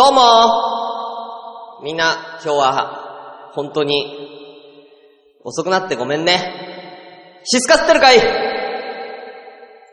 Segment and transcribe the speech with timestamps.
[0.00, 0.22] どうも
[1.84, 4.16] みんな、今日は、本当に、
[5.44, 7.42] 遅くなってごめんね。
[7.44, 8.18] シスカ吸ってるかい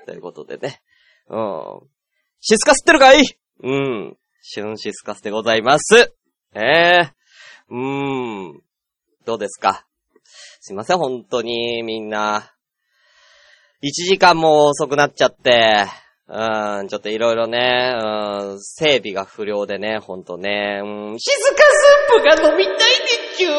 [0.05, 0.81] ということでね。
[1.27, 1.89] うん。
[2.39, 3.21] シスカ吸ってるかい
[3.61, 4.17] うん。
[4.41, 6.13] シュンシスカスでございます。
[6.55, 8.61] ええー、うーん。
[9.25, 9.87] どうですか
[10.61, 12.53] すいません、本当に、みんな。
[13.83, 15.85] 1時間も遅くなっちゃって、
[16.29, 20.81] うん、ちょっといろいろね、うん、整備が不良でね、ほんとね、
[21.17, 22.77] 静かスープが飲みたいで
[23.37, 23.53] ちゅう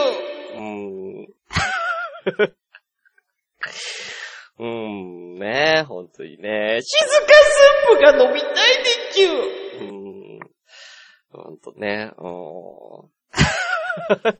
[0.58, 1.26] うん。
[4.58, 9.28] うん、 ねほんとにね、静かスープが飲みたいでちゅ
[9.80, 10.40] うん。
[11.32, 13.08] ほんとね、うん。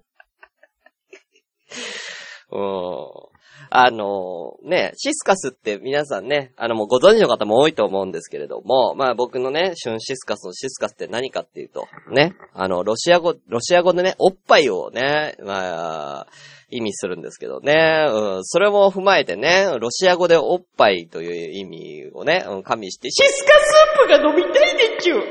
[2.50, 3.37] うん。
[3.70, 16.26] あの、ね、シスカスって皆さんね、あのもうご存知の方も多いと思うんですけれども、まあ僕のね、シュンシスカスのシスカスって何かっていうと、ね、あの、ロシア語、ロシア語でね、おっぱいをね、まあ、
[16.70, 25.24] 意味するんですけどね、うん、それも踏まえてね、ロシア語でおっぱいという意味をね、うん、加味して、シスカスープが飲みたいでっちゅう、うん、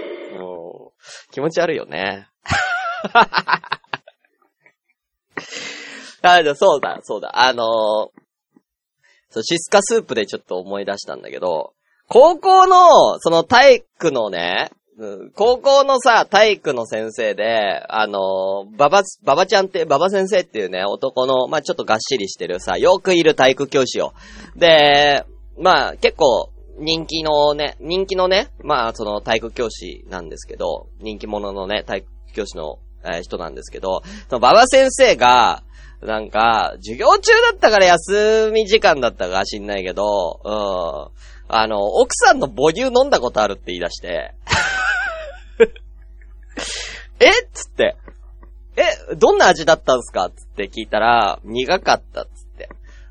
[1.32, 2.28] 気持ち悪いよね。
[6.24, 7.40] あ、そうだ、そうだ。
[7.40, 8.27] あのー、
[9.38, 11.74] そう、シスカスープでちょっと思い出したんだけど、
[12.10, 14.72] 高校の、その体育のね、
[15.36, 24.14] 高校のさ、体育の先生で、あの、ババ、ババちゃんって、ババ先生っていうね、男の、まあ、ちょっとがっしりしてるさ、よくいる体育教師よ。
[24.56, 25.24] で、
[25.60, 35.64] まあ、結構、人気のね、人気のね、まあ、その体育教師なんですけど、人気者のね、体育教師の、えー、人なんですけど、そのババ先生が、
[36.02, 41.08] なんか、授業中だったから休み時間だったか知んないけど、うん。
[41.50, 44.36] あの、奥さんの母乳飲んだことあるって言い出して。
[47.20, 47.96] えっつって。
[48.76, 52.47] え、どんな味だったんすかつって聞いたら、苦かったっつ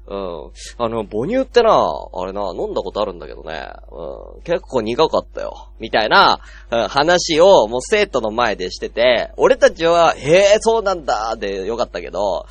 [0.08, 0.50] うん。
[0.78, 3.72] あの、母乳ってな、あれな、飲んだことあるんだけどね。
[3.90, 4.42] うん。
[4.42, 5.70] 結構苦かったよ。
[5.80, 6.40] みたいな、
[6.70, 12.46] うん、話をもう生徒の前でしてて、俺たちは、へえ、そうなんだ、でよかったけど、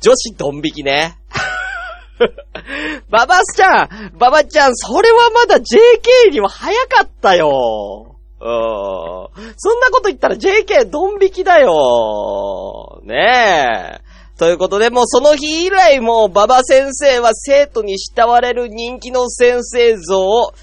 [0.00, 1.16] 女子ドン引きね。
[3.08, 8.16] ババスちゃんババちゃん、それはまだ JK には早かったよ。
[8.40, 9.54] うん。
[9.56, 13.00] そんなこと言ったら JK ドン引きだよ。
[13.04, 14.09] ねえ。
[14.40, 20.54] ということで、もうその日以来もう馬場先生は生徒に慕われる人気の先生像を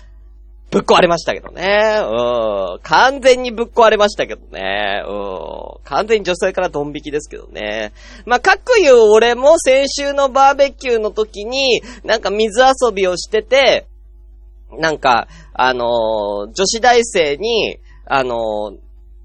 [0.72, 2.00] ぶっ壊れましたけどね。
[2.02, 2.80] うん。
[2.82, 5.04] 完全にぶっ壊れましたけどね。
[5.08, 5.84] うん。
[5.84, 7.94] 完全に女性からドン引きですけどね。
[8.26, 13.86] まあ、かくいう俺も先週のバーベキューの時に、なんか水遊びをしてて、
[14.72, 17.78] なんか、あのー、女子大生に、
[18.08, 18.78] あのー、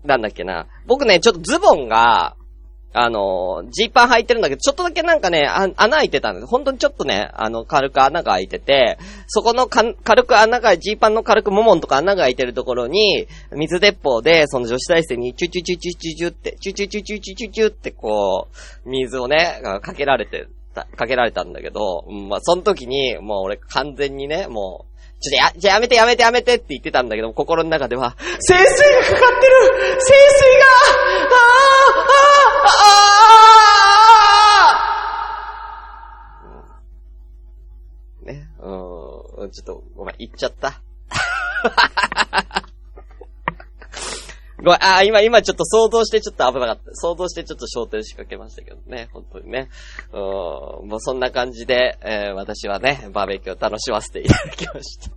[0.05, 0.67] なんだっけな。
[0.87, 2.37] 僕ね、ちょっとズボンが、
[2.95, 6.47] あの、ジーパン履いてるんだけど、ちょっとだけなんかね、穴開いてたんです。
[6.47, 8.99] 本当にちょっとね、あの、軽く穴が開いてて、
[9.29, 18.49] そこのか軽く穴が、ジーパンの軽くももんとか穴が開いてるところに、水鉄砲で、その女子大生に、チュチュチュチュチュチュって、チュチュチュチュチュチュチュってこ
[18.85, 24.92] う、水をね、かけられて、かけられたんだけど、まあ、その時に、もう俺完全にね、もう、
[25.23, 29.55] ちょっとや、じゃあやめてやめてやめてって言ってたんだけど、心の中では、潜水がかかってる。
[30.01, 30.65] 潜水が
[31.31, 31.39] あ
[32.65, 33.53] ああ
[38.21, 38.49] あね、
[39.39, 40.81] うん、ちょっと、ごめん、言っちゃった。
[44.65, 46.83] ごめん、あ、今、今ちょっと想像してちょっと危なかった。
[46.95, 49.09] 想像してちょっと焦点仕掛けましたけどね。
[49.13, 49.69] 本当にね。
[50.13, 55.11] うん、もうそんな感じで、えー、私はね、バーベキューを楽しませていただきました。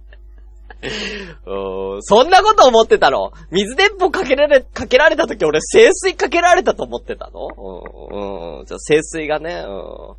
[1.45, 3.31] うん、そんなこと思ってたの？
[3.49, 7.47] 水鉄砲かけられ、かけられた時俺清水かけられたと思ってたの？
[7.57, 8.65] うん、うん。
[8.65, 10.15] 清水がね、うん。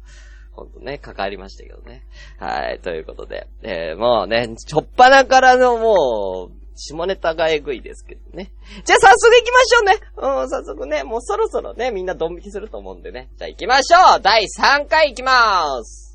[0.52, 2.04] ほんとね、かかりましたけどね。
[2.38, 3.46] はい、ということで。
[3.62, 8.52] えー、もうね、ちょっぱなからのもう、下ネタがえぐいですけどね。
[8.84, 10.42] じゃあ早速行きましょうね。
[10.42, 13.28] うん、早速ね、もうそろそろね、みんなドン引きすると思うんでね。
[13.38, 16.05] じゃあ行きましょう第3回行きまーす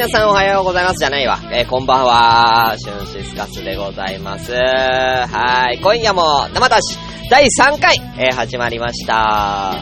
[0.00, 0.96] 皆さんおはようございます。
[0.98, 1.38] じゃないわ。
[1.52, 2.74] えー、こんばんは。
[2.78, 4.50] シュンシスカスでございます。
[4.54, 6.98] はい、今夜も生出し
[7.30, 9.12] 第3回、えー、始まりました。
[9.12, 9.76] は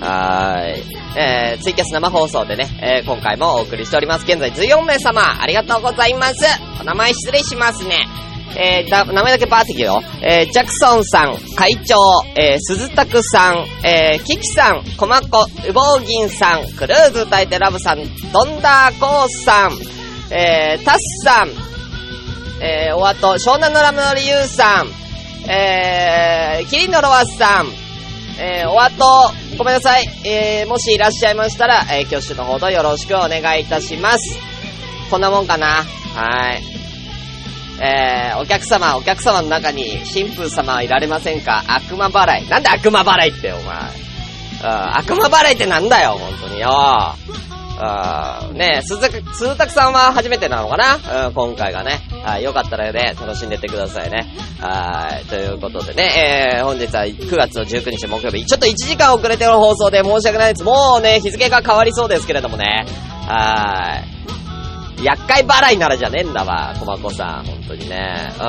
[0.00, 0.82] ーい。
[1.16, 4.24] えー、ツイキャス生放送でね、えー、今回もお送りしております。
[4.24, 6.44] 現在14名様、ありがとうございます。
[6.80, 8.08] お名前失礼しますね。
[8.56, 10.02] えー、だ、名前だけバーって言うよ。
[10.22, 11.96] えー、ジャクソンさん、会長、
[12.36, 17.98] えー、鈴拓さん、えー、キキさん、コマコ、ウボウギンさん、クルーズ大帝ラブさん、
[18.32, 19.72] ドンダーコースさん、
[20.30, 21.50] えー、タスさん、
[22.60, 24.88] えー、おあと、湘南のラムのリユーさん、
[25.50, 27.66] えー、キリンのロワスさん、
[28.38, 29.04] えー、おあと、
[29.58, 30.06] ごめんなさい。
[30.24, 34.38] えー、もしいらっしゃいましたら、えー、挙手のほどよろしくお願いいたします。
[35.10, 35.84] こんなもんかな。
[36.14, 36.81] はい。
[37.84, 41.64] えー、お客様、お客様の中に、神父様はいられませんか？
[41.66, 42.48] 悪魔払い。
[42.48, 43.62] なんで悪魔払いって、お前。
[43.64, 47.16] うん、悪魔払いってなんだよ、本当によ。
[48.50, 51.26] うん、ねえ、鈴木、鈴拓さんは初めてなのかな？
[51.26, 52.00] うん、今回がね。
[52.22, 54.28] はい、よかったらね、楽しんでってくださいね。
[54.60, 60.62] はい、ということでね、えー、本日は9月の19日木曜日、ちょっと1時間遅れての放送で申し訳ないです。
[60.62, 62.86] もうね、日付が変わりそうですけれどもね。
[63.26, 64.04] はい。
[65.02, 67.44] 厄介払いならじゃねえんだわ、コマコさん。
[67.44, 68.32] 本当にね。
[68.34, 68.42] うん。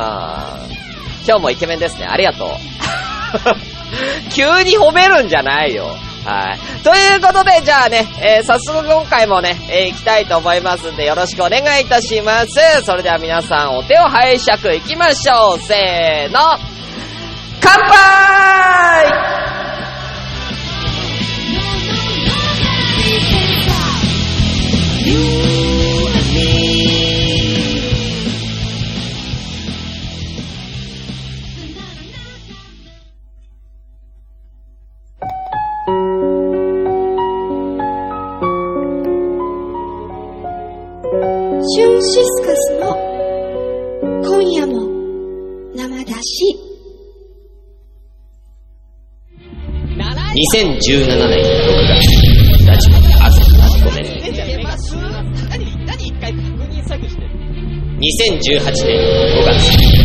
[1.26, 2.06] 今日もイケメンですね。
[2.06, 2.50] ありがとう。
[4.34, 5.86] 急に褒めるんじゃないよ。
[6.26, 6.84] はい。
[6.84, 12.50] ということで、じゃあね、えー、早速今回もね、えー、行きたいと思いますんで、よろしくお願いいたします。
[12.86, 15.60] それでは皆さん、お手を拝借行きましょう。
[15.60, 16.40] せーの。
[17.62, 19.04] 乾杯
[50.34, 52.08] 2017年6月、
[52.66, 52.94] ラジオ
[53.24, 54.04] 朝からごめん。
[58.00, 58.96] 2018年
[59.36, 59.54] 5月、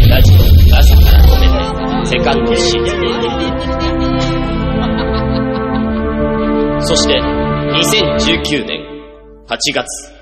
[0.08, 0.36] ラジオ
[0.76, 1.56] 朝からごめんね。
[2.04, 2.98] セカンドシーズン。
[6.80, 8.82] そして、2019年
[9.46, 10.17] 8月、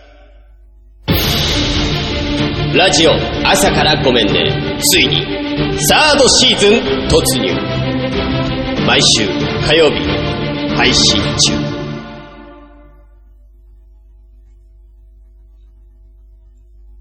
[2.77, 3.13] ラジオ
[3.43, 4.79] 朝からごめんね。
[4.83, 5.25] ついに、
[5.81, 6.73] サードシーズン
[7.09, 7.49] 突入。
[8.87, 9.27] 毎週
[9.67, 10.07] 火曜日
[10.77, 11.53] 配信中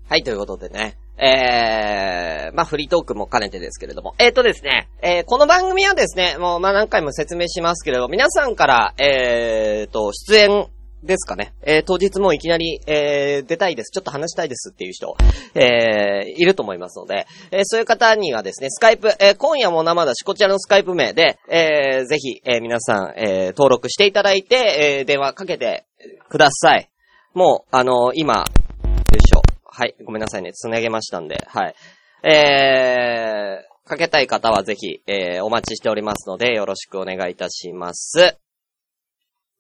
[0.08, 0.98] はい、ということでね。
[1.18, 4.16] えー、まあ、フリートークも兼ねてですけれども。
[4.18, 10.70] えーとですね、えー、この番組はですね、もう、まあ、何回も説明しますけれど、皆さんから、えーと、出演
[11.06, 11.54] ですかね。
[11.62, 13.92] えー、当日もいきなり、えー、出たいです。
[13.92, 15.16] ちょっと話したいですっていう人、
[15.54, 25.86] えー、いると思いますので、え、そういう方にはですね、スカイプ、え、今夜も生だし、こちらのスカイプ名で、えー、ぜひ、え、皆さん、えー、登録していただいて、え、電話かけて
[26.30, 26.90] ください。
[27.34, 29.42] もう、あの、今、よいしょ。
[29.64, 30.54] はい、ごめんなさいね。
[30.54, 31.76] 繋げましたんで、はい。
[32.24, 38.38] えー、かけたい方はぜひ、えー、お待ちしておりますので、よろしくお願いいたします。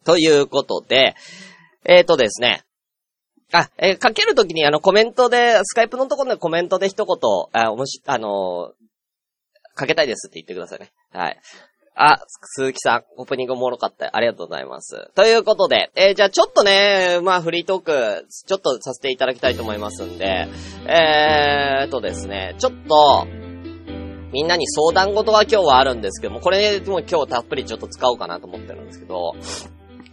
[0.05, 1.15] ということで、
[1.83, 2.63] えっ、ー、とですね。
[3.51, 7.17] あ、えー、かけるときにあのコメントで、スカイプのところでコメントで一言、
[7.53, 10.91] あ、おもし、あのー、かけたいですって言ってくださいね。
[11.11, 11.39] はい。
[11.97, 14.09] あ、鈴木さん、オープニングおもろかった。
[14.13, 15.09] ありがとうございます。
[15.15, 20.47] ということで、えー、じゃあちょっとね、まあフリートーク、ちょっとさせていただきたいと思いますんで、
[20.87, 23.25] えーとですね、ちょっと、
[24.33, 29.33] みんなに相談事は今日はあるんですけども、これでもう今日たっぷりちょっと使おうかなと思ってるんですけど、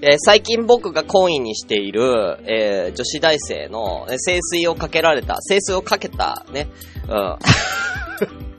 [0.04, 6.68] えー、最近僕が懇意にしている、えー、女子大生の、え清水をかけられた、清水をかけた、ね、
[7.08, 7.38] うん。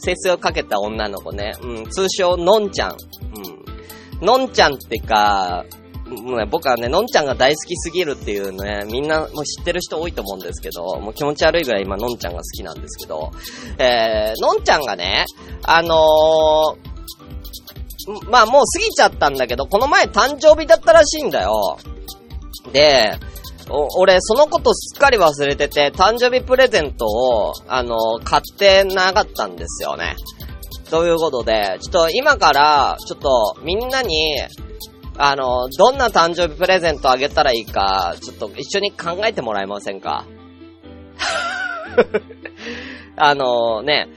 [0.02, 2.90] 清水をかけた女の子ね、うん、通称、のんちゃん。
[2.90, 4.26] うん。
[4.26, 5.64] のんちゃんってか、
[6.09, 13.31] もうね、僕はね、のんちゃんが大好きすぎるっていうね、みんなもう知ってる人多いと思うんですけど、もう気持ち悪いぐらい今、のんちゃんが好きなんですけど、
[13.78, 15.25] えー、のんちゃんがね、
[15.62, 16.93] あのー、
[18.30, 21.78] まあもう過ぎちゃったんだけど、この前誕生日だったらしいんだよ。
[22.73, 23.18] で、
[23.99, 30.16] 俺、そのことすっかり忘れてて、誕生日プレゼントを、あの、買ってなかったんですよね。
[30.90, 34.38] ということで、ちょっと今から、ちょっとみんなに、
[35.16, 40.25] あの、どんな誕生日プレゼントあげたらいいか、ちょっと一緒に考えてもらえませんか？
[43.16, 44.08] あのね、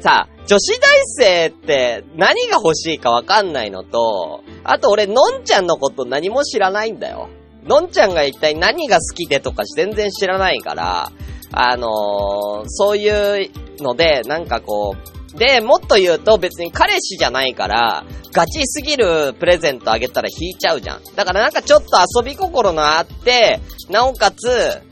[0.00, 7.28] さあ、女子大生って何が欲しいかわかんないのと、あと俺、のんちゃんのこと何も知らないんだよ。
[7.64, 11.12] のんちゃんが一体何が好きでとか全然知らないから、
[11.52, 14.94] あのー、そういうので、なんかこ
[15.34, 21.02] う、で、もっと言うと別に彼氏じゃないから、ガチすぎるプレゼントあげたら引いちゃうじゃん。
[21.16, 24.82] だからなんかちょっと遊び心のあって、なおかつ、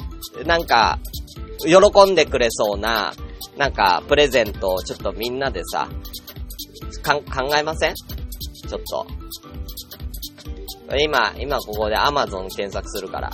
[0.45, 0.99] なんか、
[1.65, 3.15] 喜んでくれそうな、
[3.57, 5.89] なんか、プレゼントをちょっとみんなでさ、
[7.03, 7.95] か、考えません？
[7.95, 9.07] ちょっと。
[10.99, 13.31] 今、今ここで Amazon 検索するから。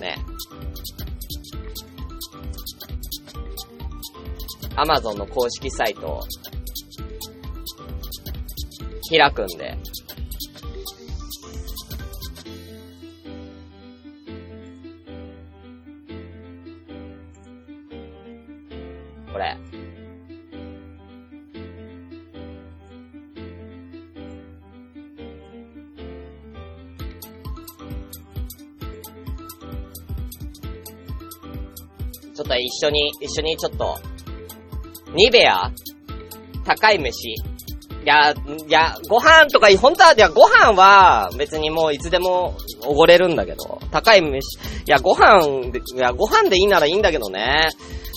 [0.00, 0.18] ね。
[4.76, 6.22] Amazon の公式サイトを
[9.10, 9.76] 開くんで。
[19.32, 19.56] これ。
[32.34, 33.98] ちょっと一緒に、一緒にちょっと、
[35.12, 35.72] ニベア？
[36.64, 37.34] 高い飯？
[38.04, 44.40] いや、いや、ご飯とか、本当は、いや、ご飯は、別にもういつでもおごれるんだけど、高い飯、い
[44.86, 47.68] や、ご飯、いや、ご飯でいいならいいんだけどね。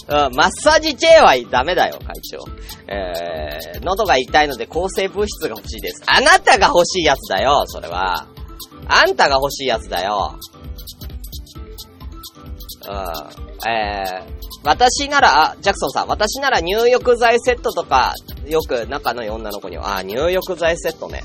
[0.08, 2.44] うん、マッサージチェアはダメだよ、会長。
[2.88, 6.04] えー、喉が痛いので抗生物質が欲しいです。
[6.06, 8.28] あなたが欲しいやつだよ、それは。
[8.88, 10.38] あんたが欲しいやつだよ。
[12.90, 18.14] うん、えー、私なら、あ、ジャクソンさん、私なら入浴剤セットとか、
[18.48, 21.24] よく仲のいい女の子には、あ、入浴剤セットね。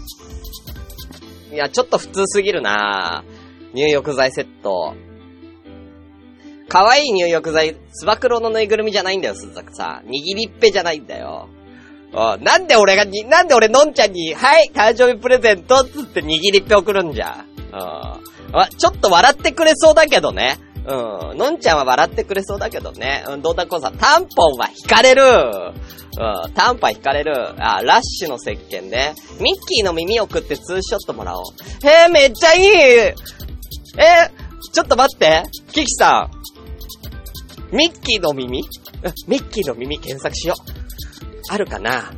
[1.52, 3.24] いや、ちょっと普通すぎるな
[3.72, 4.94] 入浴剤セット。
[6.68, 10.08] 可愛い入浴剤、つば九郎のぬいぐるみじゃないんだよ、鈴作さん。
[10.08, 11.48] 握りっぺじゃないんだよ。
[12.12, 17.44] なんで俺がに、なんで俺のんちゃんに、はい、誕生日プレゼントっつって握りっぺ送るんじゃ。
[17.72, 18.76] うん。
[18.78, 20.58] ちょっと笑ってくれそうだけどね。
[20.86, 21.36] うん。
[21.38, 23.24] のんちゃんは笑ってくれそうだけどね。
[23.28, 25.22] うん、どうだこうさ、タンポンは引かれる。
[25.22, 27.50] うん、タンパ引かれる。
[27.62, 29.14] あ、ラッシュの石鹸ね。
[29.40, 31.44] ミッキーの耳を食ってツーショットもらおう。
[31.86, 33.14] へえ、めっちゃいいえ、
[34.72, 35.42] ちょっと待って。
[35.72, 36.30] キキさ
[37.72, 37.76] ん。
[37.76, 38.62] ミッキーの耳？
[39.26, 41.52] ミッキーの耳検索しよう。
[41.52, 42.12] あるかな？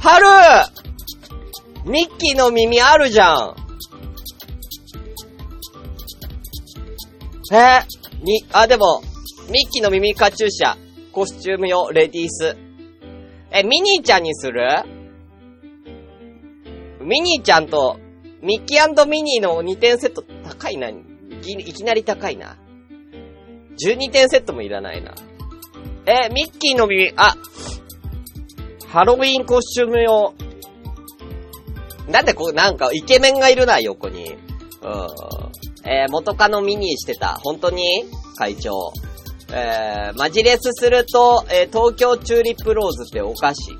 [0.00, 0.26] 春
[1.86, 3.56] ミッキーの耳あるじゃん。
[7.52, 7.80] え？
[8.22, 9.02] に、あ、でも、
[9.48, 10.74] ミッキーの耳カチューシャ。
[11.12, 12.56] コスチューム用、レディース。
[13.52, 14.66] え、ミニーちゃんにする？
[17.00, 18.00] ミニーちゃんと、
[18.42, 20.88] ミッキーミニーの2点セット、高いな。
[20.88, 20.94] い
[21.72, 22.56] きなり高いな。
[23.78, 25.14] 12点セットもいらないな。
[26.06, 27.36] え、ミッキーの耳、あ、
[28.88, 30.34] ハロウィンコスチューム用、
[32.08, 34.24] なんでこう、なんか、イケメンがいるな、横に。
[34.24, 34.36] うん。
[35.84, 37.38] えー、元カノ見にしてた。
[37.42, 38.04] 本当に？
[38.36, 38.92] 会長。
[39.52, 43.72] えー、マジレスすると、えー、東京チューリップローズってお菓子。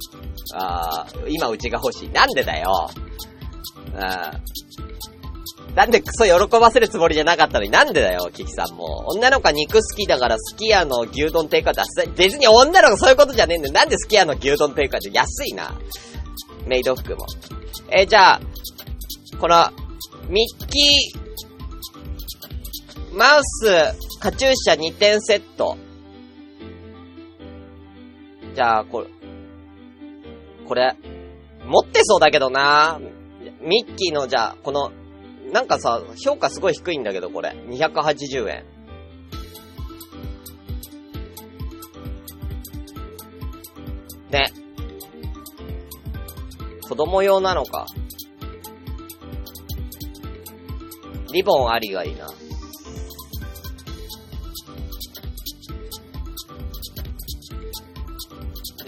[0.54, 2.08] あー、今うちが欲しい。
[2.10, 2.88] なんでだよ。
[3.94, 5.74] うん。
[5.74, 9.04] なんでクソ喜ばせるつもりじゃなかったのになんでだよ、キキさんも。
[9.08, 12.08] 女の子は肉好きだからすき家の牛丼定価出す。
[12.16, 13.74] 別に女の子そういうことじゃねえんだよ。
[13.74, 15.74] なんですき家の牛丼定価って安いな。
[16.64, 17.26] メイド服も。
[17.90, 18.40] えー、じゃあ、
[19.40, 19.70] この、
[20.28, 25.76] ミッキー、マウス、カチューシャ2点セット。
[28.54, 29.06] じゃあ、これ、
[30.66, 30.96] これ、
[31.66, 33.00] 持ってそうだけどな
[33.60, 34.92] ミッキーの、じゃあ、この、
[35.52, 37.50] なんかさ、評価すごい低いんだけど、これ。
[37.68, 38.64] 280円。
[44.30, 44.52] ね。
[46.88, 47.86] 子供用なのか。
[51.32, 52.28] リボンありがいいな。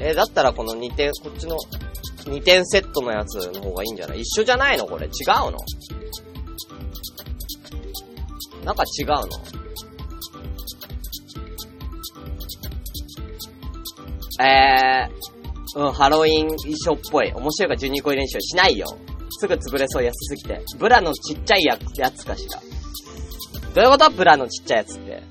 [0.01, 1.57] え、だったらこの2点、こっちの
[2.27, 4.21] 2点セットのやつの方がいいんじゃない？
[4.21, 4.87] 一緒じゃないの？
[4.87, 5.07] これ。
[5.07, 5.11] 違う
[5.51, 5.59] の？
[8.65, 9.27] なんか違うの？
[14.41, 15.38] えー、
[15.79, 17.33] うん、ハロウィン衣装っぽい。
[17.33, 18.87] 面白いから12個練習しないよ。
[19.31, 20.61] すぐ潰れそう安すぎて。
[20.77, 22.61] ブラのちっちゃいややつかしら。
[23.75, 24.11] どういうこと？
[24.11, 25.23] ブラのちっちゃいやつって。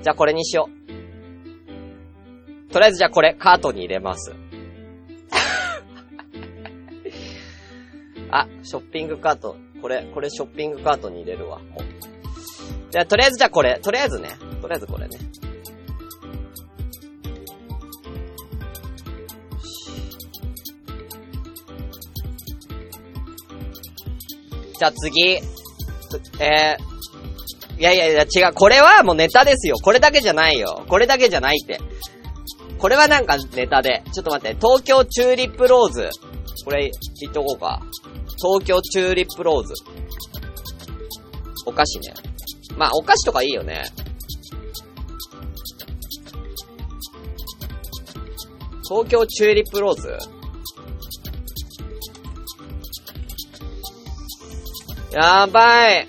[0.00, 0.74] じゃあこれにしよう。
[2.72, 4.30] とりあえずじゃあこれカートに入れます。
[8.30, 9.56] あ、ショッピングカート。
[9.82, 11.60] これ、これショッピングカートに入れるわ。
[12.92, 13.80] じゃあとりあえずじゃあこれ。
[13.82, 14.28] とりあえずね。
[14.62, 15.18] とりあえずこれね。
[24.84, 25.30] じゃあ次、
[26.40, 28.52] えー、いやいやいや、違う。
[28.52, 29.76] これはもうネタですよ。
[29.82, 30.84] これだけじゃないよ。
[30.88, 31.80] これだけじゃないって。
[32.76, 34.02] これはなんかネタで。
[34.12, 34.56] ちょっと待って。
[34.60, 36.10] 東京チューリップローズ。
[36.66, 37.80] これ、言っとこうか。
[38.36, 39.72] 東京チューリップローズ。
[41.64, 42.12] お菓子ね。
[42.76, 43.84] まあ、お菓子とかいいよね。
[48.86, 50.18] 東京チューリップローズ
[55.14, 56.08] やばい。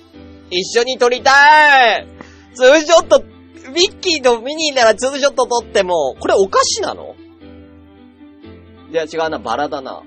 [0.49, 2.07] 一緒に撮りたい
[2.55, 3.23] ツーショット、
[3.71, 7.15] ミッキーとミニーならツーショット撮っても、これお菓子なの？
[8.89, 10.01] いや、違うな、バラだな。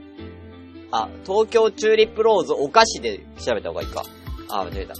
[0.91, 4.03] あ、東京チューリップローズお菓子で調べた方がいいか。
[4.49, 4.95] あ、間違えた。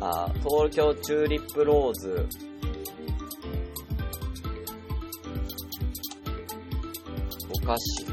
[0.00, 2.26] あ、東京チューリップローズ。
[7.62, 8.06] お菓子。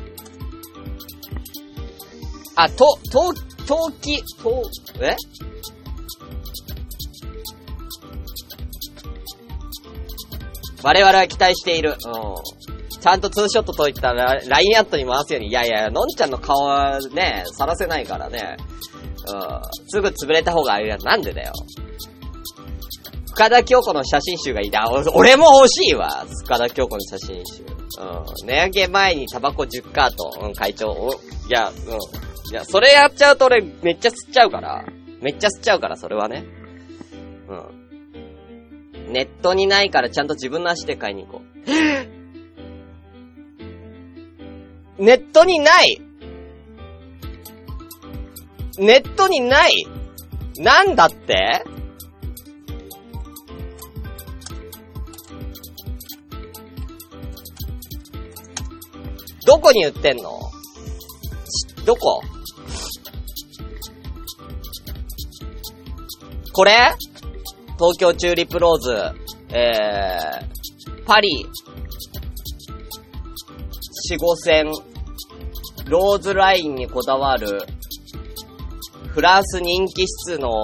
[2.56, 3.34] あ、と、と、
[3.72, 5.16] 陶器、と、え？
[10.84, 11.92] 我々は期待している。
[11.92, 11.98] うん。
[13.00, 18.58] ちゃんとツーショットといったら、ラインアットに回すように、いやいや、のんちゃんの顔はね、さらせないからね。
[19.34, 19.62] うん。
[19.88, 20.98] すぐ潰れた方があれだ。
[20.98, 21.54] なんでだよ。
[23.34, 24.86] 深田京子の写真集がいいだ。
[25.14, 26.26] 俺も欲しいわ。
[26.44, 27.64] 深田京子の写真集。
[27.64, 27.66] う
[28.44, 28.48] ん。
[28.48, 30.30] 値上げ前にタバコ10カート。
[30.42, 30.92] うん、会長。
[30.92, 31.16] お、い
[31.50, 31.76] や、うん。
[32.52, 34.84] いや、それやっちゃうと俺めっちゃ吸っちゃうから。
[35.22, 36.44] めっちゃ吸っちゃうから、それはね。
[37.48, 37.54] う
[39.08, 39.14] ん。
[39.14, 41.42] ネットにないからちゃんと自分の足で買いに行こ
[45.00, 45.02] う。
[45.04, 46.02] ネットにない
[48.78, 49.88] ネットにない
[50.58, 51.64] なんだって？
[59.48, 60.38] どこに売ってんの？
[61.86, 62.22] どこ？
[66.54, 66.94] これ？
[67.78, 68.94] 東京チューリップローズ、
[69.56, 71.48] えー、パリ、
[74.10, 74.72] 四五線、
[75.88, 77.66] ローズラインにこだわる、
[79.08, 80.64] フランス人気質の、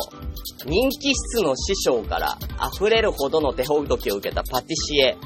[0.66, 2.38] 人気質の師匠から
[2.76, 5.18] 溢れるほどの手ほどきを受けたパティシエ、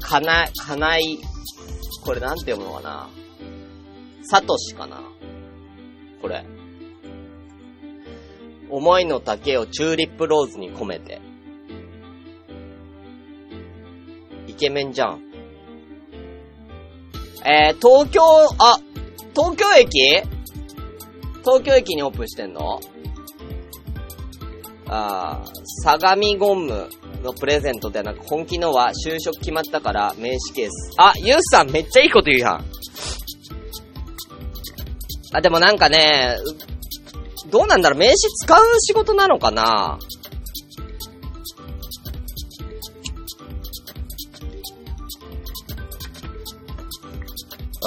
[0.00, 1.18] かな、かない、
[2.02, 3.08] これなんて読むのかな？
[4.24, 5.00] サトシかな？
[6.20, 6.44] これ。
[8.70, 11.20] 思いの丈をチューリップローズに込めて。
[14.46, 15.20] イケメンじゃん。
[17.44, 18.22] えー、東京、
[18.58, 18.78] あ、
[19.34, 20.22] 東京駅？
[21.40, 22.80] 東京駅にオープンしてんの？
[24.86, 25.50] あー、
[25.82, 26.88] 相模ゴム
[27.22, 30.94] のプレゼントではなく、本気のは就職決まったから名刺ケース。
[30.98, 32.64] あ、ユースさんめっちゃいいこと言うやん。
[35.32, 36.36] あ、でもなんかね、
[37.54, 39.96] どうなんだろう名刺使う仕事なのかな？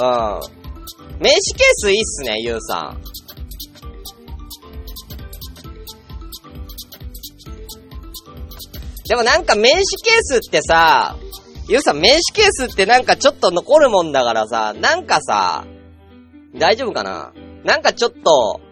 [0.00, 0.04] ん。
[1.20, 3.02] 名刺ケースいいっすね、ゆうさん。
[9.06, 11.14] でもなんか名刺ケースってさ、
[11.68, 15.66] ゆうさん名刺ケースってなんかちょっと残るもんだからさ、なんかさ、
[16.56, 17.34] 大丈夫かな？
[17.64, 18.62] なんかちょっと、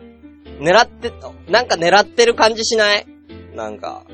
[0.59, 1.13] 狙って、
[1.49, 3.07] なんか狙ってる感じしない？
[3.55, 4.05] なんか、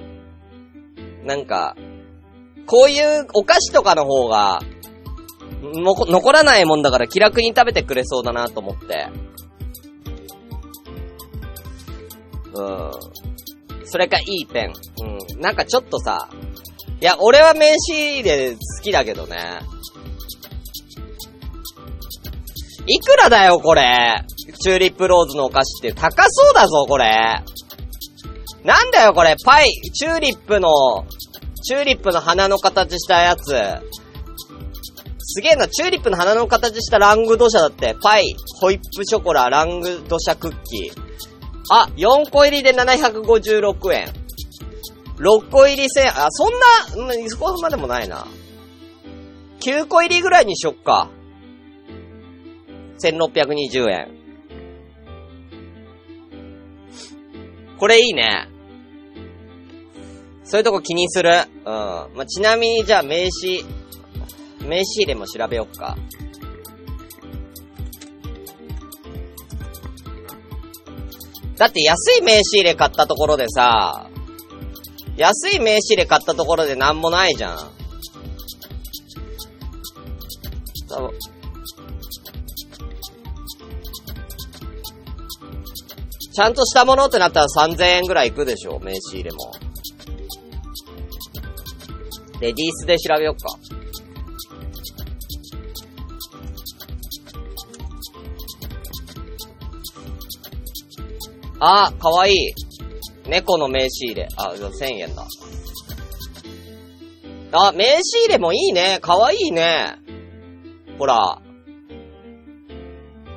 [1.25, 1.77] なんか、
[2.67, 4.61] こういうお菓子とかの方が、
[5.63, 9.09] 残らないもんだから気楽に食べてくれそうだなと思って。
[12.55, 12.91] うん。
[13.87, 14.73] それかいいペン。
[15.35, 15.41] うん。
[15.41, 16.29] なんかちょっとさ、
[17.01, 19.37] いや、俺は名刺で好きだけどね。
[22.87, 24.25] いくらだよ、これ？
[24.63, 27.43] チューリップローズのお菓子って高そうだぞ、これ。
[28.65, 29.35] なんだよ、これ。
[29.45, 31.05] パイ、チューリップの、
[31.65, 33.57] チューリップの花の形したやつ。
[35.19, 37.97] すげえな、チューリップの花の形したラングドシャだって。
[38.01, 41.03] パイ、ホイップショコラ、ラングドシャクッキー。
[41.71, 44.13] あ、4個入りで756円。
[45.17, 46.09] 6個入り1000円。
[46.11, 48.29] あ、そんな、そこまでもないな。
[49.61, 51.09] 9個入りぐらいにしよっか。
[53.03, 54.22] 1620円。
[57.83, 58.47] これいいね。
[60.45, 61.31] そういうとこ気にする。
[61.31, 61.65] うん。
[61.65, 63.65] まあ、ちなみにじゃあ名刺、
[64.61, 65.97] 名刺入れも調べよっか。
[71.57, 74.09] だって安い名刺入れ買ったところでさ、
[75.17, 77.59] 安い名刺入れ買ったところでなんもないじゃん。
[86.33, 89.53] ちゃんとしたものってなったら3000円ぐらいいくでしょ、名刺入れも。
[92.41, 93.59] レディースで調べよっか。
[101.61, 102.55] あ、かわいい。
[103.29, 104.29] 猫の名刺入れ。
[104.37, 105.27] あ、じゃあ1000円だ。
[107.53, 108.99] あ、名刺入れもいいね。
[109.01, 109.97] かわいいね。
[110.99, 111.42] ほら。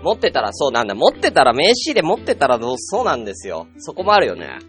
[0.05, 0.93] 持ってたらそうなんだ。
[0.93, 3.65] 持ってたら、名刺入れ持ってたらどう、そうなんですよ。
[3.79, 4.59] そこもあるよね。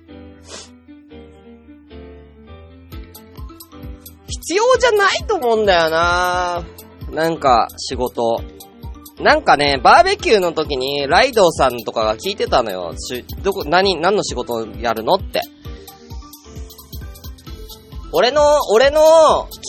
[4.27, 6.65] 必要じゃないと思うんだよな
[7.13, 8.41] なんか、仕事。
[9.21, 12.95] なんかね、バーベキューの時に、ライドウさんとかが聞いてたのよ。
[12.97, 15.43] し、どこ、何、何の仕事やるのって。
[18.13, 19.01] 俺の、俺の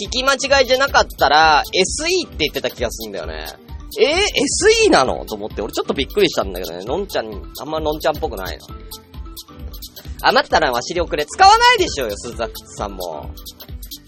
[0.05, 3.66] 聞き間違いじゃなかったら、SE って言ってた気がするんだよね。
[3.99, 4.17] えー、
[4.87, 5.25] SE なの？
[5.25, 6.83] と思って、俺ちょっとびっくりしたんだけどね。
[6.83, 8.65] のんちゃん、あんまのんちゃんっぽくないな。
[10.23, 11.25] 余ったらわしり遅れ。
[11.25, 13.29] 使わないでしょうよ、鈴崎さんも。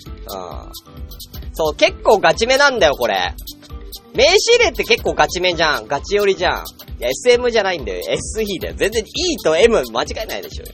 [0.05, 1.53] うん。
[1.53, 3.33] そう、結構ガチめなんだよ、これ。
[4.13, 5.87] 名刺入れって結構ガチめじゃん。
[5.87, 6.65] ガチ寄りじゃん。
[6.99, 8.01] いや、SM じゃないんだよ。
[8.01, 8.73] SE だよ。
[8.75, 10.73] 全然 E と M 間違いないでしょうよ。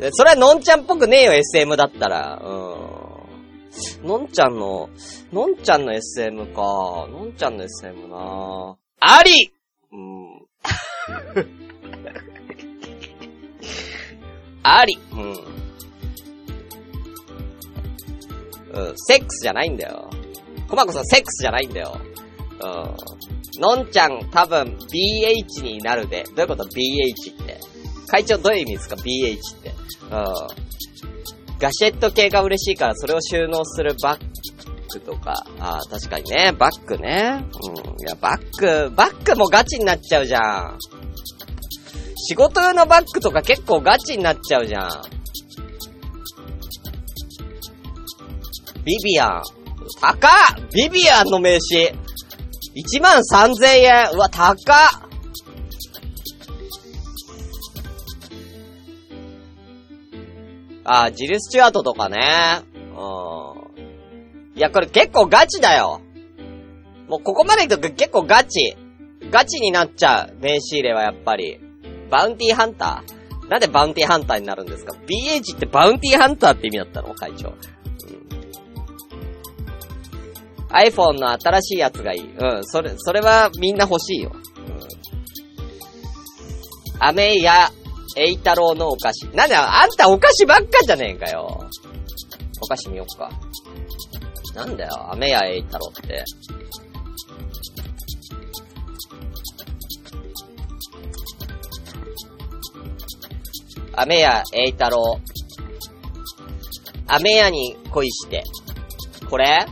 [0.00, 0.12] うん。
[0.12, 2.40] それはのんちゃんっぽくねえよ、SM だったら。
[2.42, 2.91] うん。
[4.02, 4.90] のんちゃんの、
[5.32, 6.62] のんちゃんの SM か。
[7.10, 9.52] のんちゃんの SM なあり
[9.92, 10.46] うん。
[14.62, 14.98] あり。
[15.12, 15.32] うん。
[18.72, 20.10] うん、セックスじゃないんだよ。
[20.68, 22.00] コマコさんセックスじゃないんだよ。
[22.60, 23.60] うん。
[23.60, 26.24] のんちゃん多分 BH になるで。
[26.34, 27.60] どういうこと ?BH って。
[28.06, 29.70] 会長どういう意味ですか ?BH って。
[30.10, 30.62] うん。
[31.62, 34.20] ガシェット系が嬉しいからそれを収納するバッ
[34.92, 35.44] グとか。
[35.60, 36.50] ああ、確かにね。
[36.58, 37.44] バッグね。
[37.62, 37.76] うん。
[37.76, 40.78] いや、バッグ、バッグもガチになっちゃうじゃん。
[42.16, 44.90] 仕事用のバッグとか結構ガチになっちゃうじゃん。
[48.84, 49.42] ビビアン。
[50.00, 50.30] 高っ
[50.74, 51.94] ビビアンの名刺。
[52.74, 54.10] 1万3000円。
[54.14, 54.56] うわ、高っ
[60.84, 62.62] あ、ジル・スチュアートとかね。
[62.96, 64.58] うん。
[64.58, 66.00] いや、これ結構ガチだよ。
[67.08, 68.76] もうここまでいくと結構ガチ。
[69.30, 70.34] ガチになっちゃう。
[70.40, 71.60] 名刺入れはやっぱり。
[72.10, 77.14] バウンティーハンターなんでバウンティーハンターになるんですか ?BH ってバウンティーハンターって意味だったの？
[77.14, 77.54] 会長。
[80.70, 82.34] iPhone の新しいやつがいい。
[82.34, 84.32] うん、それ、それはみんな欲しいよ。
[84.34, 84.80] うん。
[86.98, 87.70] アメや、
[88.16, 89.26] エイタロウのお菓子。
[89.34, 91.68] なんだ、あんたお菓子ばっかじゃねえかよ。
[92.60, 93.30] お菓子見よっか。
[94.54, 96.24] なんだよ、アメやエイタロウって。
[103.94, 105.22] アメやエイタロウ。
[107.06, 108.42] アメやに恋して。
[109.28, 109.66] これ？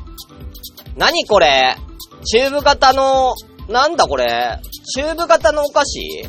[0.96, 1.76] 何これ？
[2.24, 3.35] チューブ型の、
[3.68, 4.59] なんだこれ？
[4.94, 6.29] チューブ型のお菓子？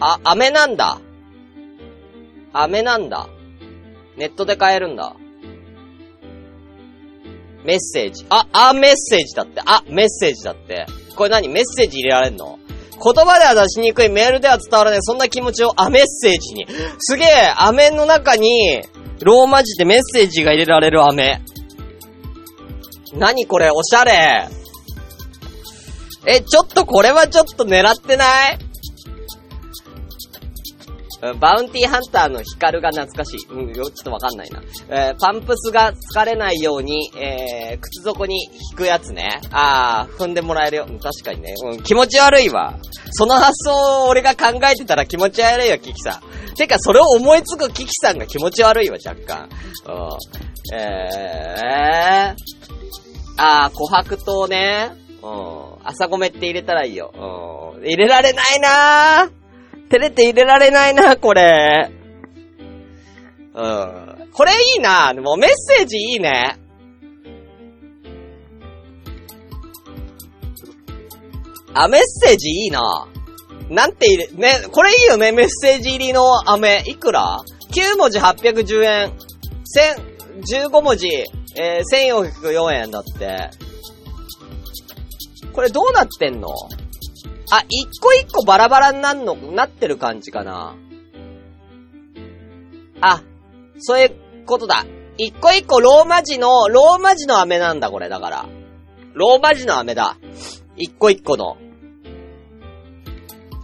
[0.00, 0.98] あ、飴なんだ。
[2.52, 3.28] 飴なんだ。
[4.16, 5.14] ネットで買えるんだ。
[7.64, 8.24] メッセージ。
[8.30, 9.60] あ、あ、メッセージだって。
[9.64, 10.86] あ、メッセージだって。
[11.16, 11.48] これ何？
[11.48, 12.58] メッセージ入れられんの？
[12.92, 16.66] 言葉では出しにくい、メールでは伝わらない、そんな気持ちを、あ、メッセージに。
[16.98, 18.82] すげえ、飴の中に、
[19.22, 21.40] ローマ字でメッセージが入れられる飴。
[23.14, 24.48] 何これ、おしゃれ。
[26.26, 28.58] え、ちょっとこれはちょっと狙ってない？
[31.40, 33.46] バウンティーハンターのヒカルが懐かしい。
[33.50, 34.62] うん、ちょっとわかんないな。
[34.88, 39.40] えー、パンプスが疲れないように、えー、靴底に引くやつね。
[39.50, 40.86] あー、踏んでもらえるよ。
[40.88, 41.54] うん、確かにね。
[41.64, 42.78] うん、気持ち悪いわ。
[43.12, 46.54] その発想を俺が考えてたら気持ち悪いよ、キキさん。
[46.54, 49.48] てか、それを思いつくキキさんが気持ち悪いわ、若干。
[49.86, 50.76] うん。
[50.78, 52.46] えー、
[53.38, 54.92] あー、琥珀糖ね。
[55.22, 55.66] うん。
[55.84, 57.12] 朝米って入れたらいいよ。
[57.14, 57.84] うん。
[57.84, 59.45] 入れられないなー。
[59.88, 61.90] 照れて入れられないな、これ。
[63.54, 64.30] うん。
[64.32, 65.14] これいいな。
[65.14, 66.58] でもメッセージいいね。
[71.72, 73.06] あ、メッセージいいな。
[73.68, 76.82] なんて入れ、ね、これいいよね、メッセージ入りの飴。
[76.86, 77.40] いくら
[77.72, 79.12] ?9 文字810円。
[79.76, 81.08] 1000、15文字、
[81.56, 83.50] えー、1404円だって。
[85.52, 86.48] これどうなってんの？
[87.50, 90.74] あ、一個一個バラバラになんの、なってる感じかな。
[93.00, 93.22] あ、
[93.78, 94.84] そういうことだ。
[95.18, 98.46] 一個一個ローマ字の、ローマ字の飴なんだ、これ、だから。
[99.14, 100.16] ローマ字の飴だ。
[100.76, 101.56] 一個一個の。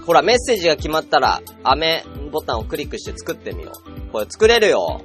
[0.07, 4.13] ほら、メッセージが決まったら、飴ボタンをクリックして作ってみよう。
[4.13, 5.03] これ作れるよ。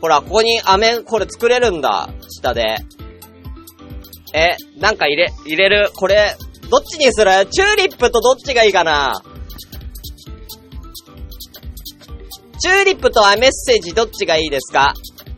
[0.00, 2.10] ほら、ここに飴、これ作れるんだ。
[2.28, 2.76] 下で。
[4.34, 5.90] え、なんか入れ、入れる？
[5.94, 6.36] これ、
[6.70, 7.46] どっちにする？
[7.46, 9.22] チューリップとどっちがいいかな？
[12.60, 14.92] チューリップとはメッセージどっちがいいですか？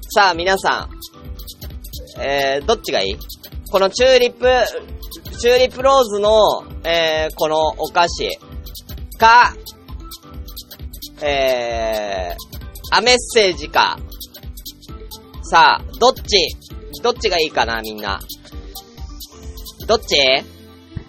[0.09, 0.89] さあ、皆さ
[2.17, 2.21] ん。
[2.21, 3.17] えー、どっちがいい？
[3.71, 4.49] このチューリップ、
[5.39, 8.29] チューリップローズの、えー、このお菓子
[9.17, 9.55] か、
[11.23, 13.99] えー、あ、メッセージか。
[15.43, 16.57] さあ、どっち？
[17.03, 18.21] どっちがいいかな、みんな。
[19.91, 20.15] どっち？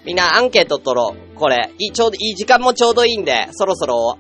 [0.06, 1.36] みんなアンケート取ろう。
[1.36, 4.18] これ、いい、ちょうど、いい時間もちょうどいいんで、そろそろ。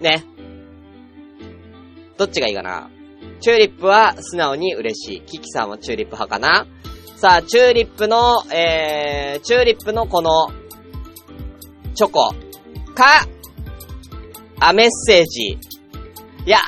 [0.00, 0.24] ね。
[2.18, 2.90] どっちがいいかな？
[3.40, 5.20] チューリップは素直に嬉しい。
[5.20, 6.66] キキさんはチューリップ派かな？
[7.14, 10.48] さあ、チューリップの、えー、チューリップのこの、
[11.94, 12.34] チョコ、
[12.96, 13.28] か、
[14.58, 15.56] あ、メッセージ。
[16.46, 16.58] いや、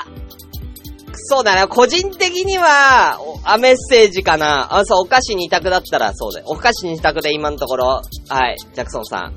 [1.29, 4.75] そうだな、個人的には、あ、メッセージかな。
[4.75, 6.47] あ、そう、お菓子二択だったらそうだよ。
[6.49, 9.35] お菓子二択で今のところ、はい、ジャクソンさん、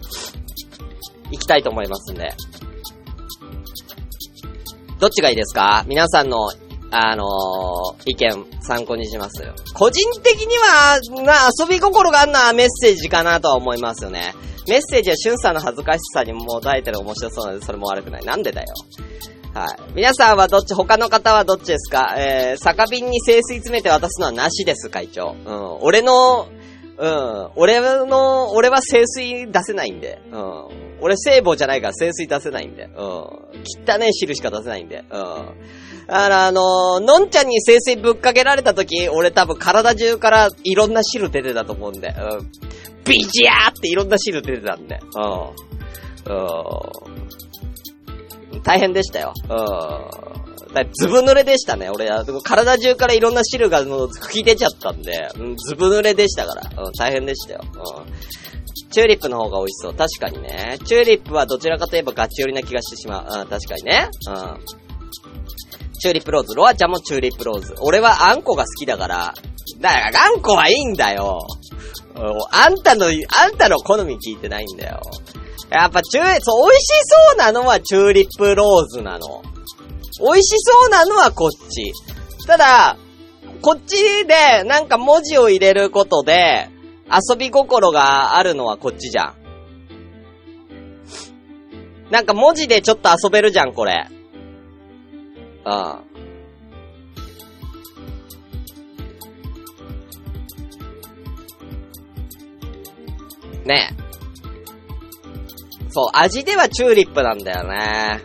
[1.29, 2.33] 行きたいと思いますんで。
[4.99, 5.83] どっちがいいですか？
[5.87, 6.51] 皆さんの、
[6.91, 9.43] あのー、意見参考にします。
[9.73, 14.35] 個人的には、な、遊び心があるのはメッセージかなとは思いますよね。
[14.67, 18.25] メッセージはシュンさんの恥ずかしさにもだえてる面白そうなので、それも悪くない。
[18.25, 18.67] なんでだよ。
[19.53, 19.67] はい。
[19.95, 22.15] 皆さんはどっち、他の方はどっちですか？
[22.17, 25.35] えー、酒瓶に清水詰めて渡すのはなしです、会長。
[25.45, 25.77] うん。
[25.81, 26.47] 俺の、
[26.97, 27.49] うん。
[27.55, 30.21] 俺の、俺は清水出せないんで。
[30.31, 30.67] うん。
[31.01, 32.85] 俺聖母じゃないから清水出せないんで。
[32.85, 32.93] うん。
[32.95, 35.03] 汚ね汁しか出せないんで。
[35.09, 35.19] うん。
[36.07, 42.15] あの、あの、のんちゃんに清水ぶっかけられた時、俺多分体中からいろんな汁出てたと思うんで。
[42.17, 42.51] うん。
[43.03, 44.99] ビジャーっていろんな汁出てたんで。
[45.17, 46.35] うん。
[46.35, 47.21] うん。
[48.63, 49.33] 大変でしたよ。
[49.49, 50.73] うん。
[50.73, 52.25] だずぶ濡れでしたね、俺は。
[52.43, 56.83] 体中からいろんな汁がもう吹き出ちゃったんで、うん、ずぶ濡れでしたから。
[56.83, 57.61] うん、大変でしたよ。
[57.63, 58.89] うん。
[58.89, 59.93] チューリップの方が美味しそう。
[59.93, 60.77] 確かにね。
[60.85, 63.41] チューリップはどちらかといえばガチ寄りな気がしてしまう。
[63.41, 64.07] うん、確かにね。
[64.27, 64.59] うん。
[65.99, 66.55] チューリップローズ。
[66.55, 67.75] ロアちゃんもチューリップローズ。
[67.81, 69.33] 俺はあんこが好きだから。
[69.79, 71.39] だから、あんこはいいんだよ。
[72.51, 75.01] あんたの、あんたの好み聞いてないんだよ。
[75.71, 76.87] やっぱチュー、そう、美味し
[77.29, 79.41] そうなのはチューリップローズなの。
[80.19, 81.93] 美味しそうなのはこっち。
[82.45, 82.97] ただ、
[83.61, 83.95] こっち
[84.27, 86.67] でなんか文字を入れることで、
[87.09, 89.35] 遊び心があるのはこっちじゃん。
[92.11, 94.07] なんか文字でちょっと遊べるじゃん、これ。
[95.65, 96.11] うん。
[103.65, 104.00] ねえ。
[105.91, 108.21] そう、味ではチューリップなんだよね。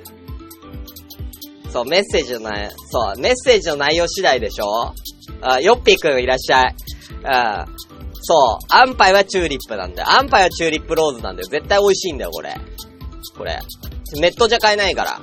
[1.71, 4.95] そう、メッセージの内、そう、メッセージの内容次第でしょ
[5.43, 6.75] あ、ヨッピーくんいらっしゃい。
[6.75, 7.77] うん。
[8.23, 10.11] そう、アンパイはチューリップなんだよ。
[10.11, 11.49] アンパイはチューリップローズなんだよ。
[11.49, 12.57] 絶対美味しいんだよ、これ。
[13.37, 13.59] これ。
[14.15, 15.21] ネットじゃ買えないから。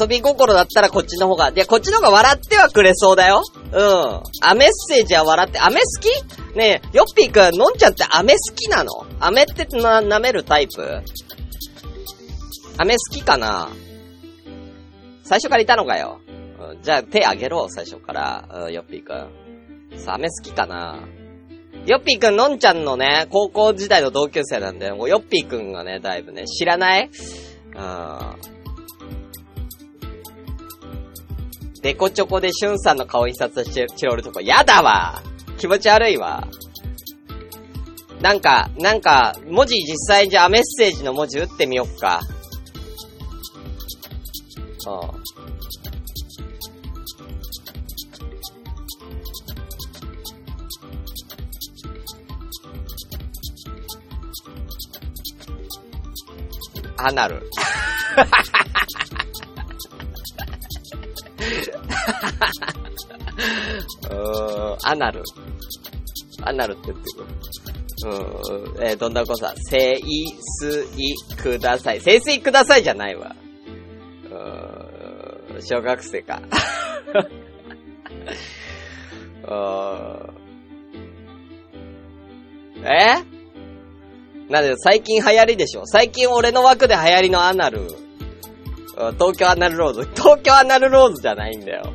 [0.00, 3.42] 遊び心だったらこっちの方が、いや、こっちの方が笑ってはくれそうだよ。
[3.72, 3.80] うん。
[4.42, 6.35] あ、メッセージは笑って、飴好き？
[6.56, 8.90] ねえ、ヨッピーくん、のんちゃんって飴好きなの？
[9.20, 11.02] 飴ってな、舐めるタイプ？
[12.78, 13.68] 飴好きかな？
[15.22, 16.20] 最初からいたのかよ。
[16.58, 18.48] うん、じゃあ手あげろ、最初から。
[18.66, 19.98] うん、ヨッピーくん。
[19.98, 20.98] さあ、飴好きかな？
[21.84, 27.10] ヨッピーくん、のんちゃんのね、高校時代の同級生なんで、もうヨッピーくんがね、だいぶね、知らない？
[27.74, 28.18] うん。
[31.82, 35.22] デコチョコでシュンさんの顔印刷してチロルとか、やだわ
[35.58, 36.46] 気持ち悪いわ。
[38.20, 42.20] なんか、なんか、文字実際じゃあメッセージの文字打ってみよっか。
[44.86, 45.16] うん。
[56.98, 57.42] アナル。
[64.10, 65.22] うーん、アナル。
[66.42, 67.26] アナルって言ってくる。
[68.04, 70.86] うん、えー、どんなこさ、清水
[71.36, 72.00] ください。
[72.00, 73.34] 清水くださいじゃないわ。
[74.30, 76.42] うん、小学生か。
[79.48, 79.54] う
[82.82, 83.24] んえ？
[84.50, 85.86] なんで最近流行りでしょ？
[85.86, 87.80] 最近俺の枠で流行りのアナル。
[89.18, 90.08] 東京アナルローズ。
[90.14, 91.92] 東京アナルローズじゃないんだよ。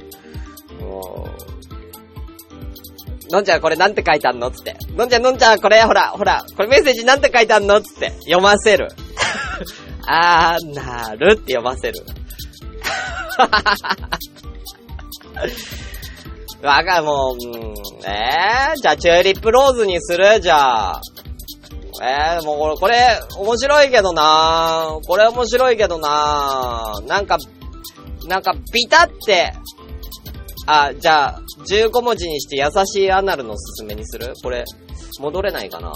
[3.31, 4.75] のんちゃんこれなんて書いてあんのつって。
[4.95, 8.11] のんちゃん、のんちゃん、これ、ほら、ほら、これメッセージなんて書いてあんのつって。
[8.21, 8.87] 読ませる。
[10.07, 11.99] あー、なるって読ませる。
[16.61, 17.73] わかる、もう、うん、
[18.05, 20.39] えー、じゃあ、チューリップローズにする？
[20.41, 21.01] じゃあ。
[22.03, 27.37] えー、もうこれ、これ、面白いけどなこれ面白いけどななんか、
[28.27, 29.53] なんか、ビタって、
[30.67, 34.33] あ、じゃあ、15文字にして優しいアナルのすすめにする？
[34.43, 34.63] これ、
[35.19, 35.91] 戻れないかな？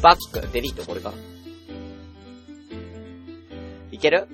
[0.00, 1.12] バック、デリート、これか。
[3.90, 4.26] いける？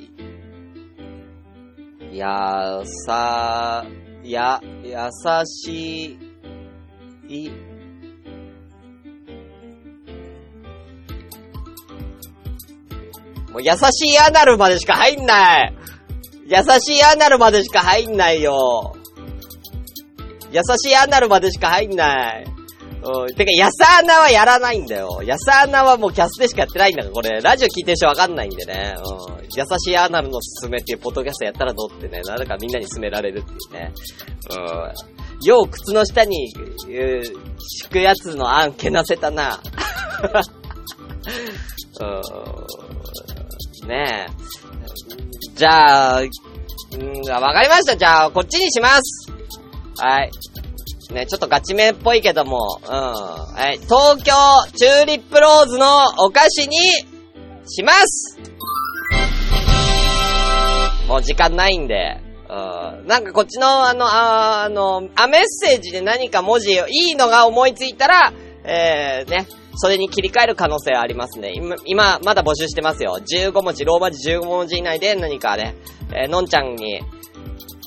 [2.12, 3.84] やさ、
[4.24, 4.94] や、優
[5.46, 6.18] し
[7.28, 7.50] い、
[13.50, 15.74] もう優しいアナルまでしか入んない！
[16.46, 18.94] 優しいアナルまでしか入んないよ。
[20.52, 22.44] 優しいアナルまでしか入んない。
[23.02, 23.34] うん。
[23.34, 25.20] てか、ヤサアナはやらないんだよ。
[25.24, 27.40] ヤサアナはもうキャスでしかやってないんだから、これ。
[27.40, 28.96] ラジオ聞いてる人わかんないんでね。
[28.96, 29.00] う
[29.32, 29.38] ん。
[29.44, 32.20] 優しいアナルのすすめっていうポッドキャストやったらどうってね。
[32.22, 33.92] なぜかみんなに勧められるっていうね。
[34.50, 35.46] うん。
[35.46, 39.60] よう靴の下に、う敷くやつの案けなせたな。
[42.00, 42.04] う
[43.86, 43.88] ん。
[43.88, 44.32] ねえ。
[45.54, 46.28] じゃあ、うん、
[47.30, 47.96] わかりました。
[47.96, 49.37] じゃあ、こっちにします。
[49.98, 50.30] はい。
[51.12, 52.90] ね、ちょっとガチめっぽいけども、うん。
[52.90, 53.78] はい。
[53.78, 54.32] 東京
[54.76, 55.86] チューリップローズの
[56.18, 56.76] お菓子に
[57.66, 58.38] します
[61.08, 63.06] もう時間ないんで、うん。
[63.06, 68.32] なんかこっちの、あの、ああの、あ、メッセージで何か文字、いいのが思いついたら、
[68.64, 71.52] えー、ね、それに切り替える可能性はありますね。
[71.54, 73.18] 今、今、まだ募集してますよ。
[73.20, 75.76] 15文字、ローマ字15文字以内で何かね、
[76.12, 77.00] えー、のんちゃんに、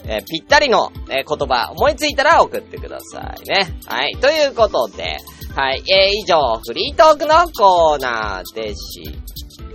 [0.05, 3.73] えー、ぴったりの、えー、言葉思いついたら送ってくださいね。
[3.85, 4.15] はい。
[4.17, 5.17] ということで、
[5.55, 5.83] はい。
[5.91, 9.03] えー、以上、フリートークのコーナーでし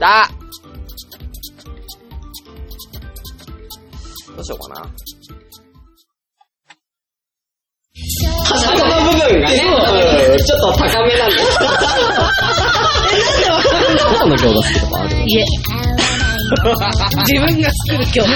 [0.00, 0.30] た。
[4.34, 4.90] どうしようかな。
[8.44, 9.54] 端っこの部分がね、
[10.44, 11.42] ちょっと高めなんです。
[13.12, 15.10] え、なんでわかるのどこの餃子好きとかある？
[15.26, 15.42] いえ。
[17.26, 18.30] 自分が作る今日。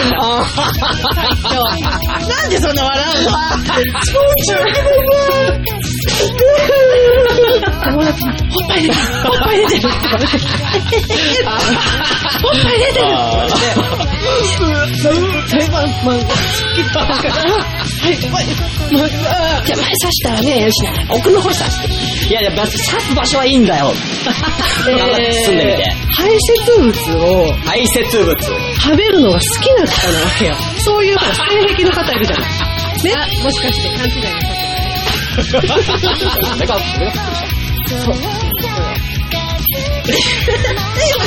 [2.28, 3.30] なんでそんな笑うの？
[7.84, 9.88] 友達に、 ほっぱい出てる、ほっぱい出てる。
[9.88, 10.32] って言われて、
[12.40, 13.04] ほっぱい出てる。
[13.04, 13.06] って
[14.58, 15.10] 言われて、
[17.80, 18.44] はい、じゃ前
[19.64, 22.30] 刺したらね、よしな、奥の方刺して。
[22.30, 23.92] いやいや、刺す場所はいいんだよ。
[24.86, 25.94] 頑張って進んでみて。
[26.12, 28.36] 排泄物を、排泄物。
[28.80, 30.56] 食べるのが好きな方なわけよ。
[30.78, 32.48] そういう性癖の方いるじゃない。
[33.02, 34.28] ねもしかして勘違いな
[35.82, 37.12] さってない目が、目が
[37.88, 38.02] そう。
[38.04, 38.14] そう。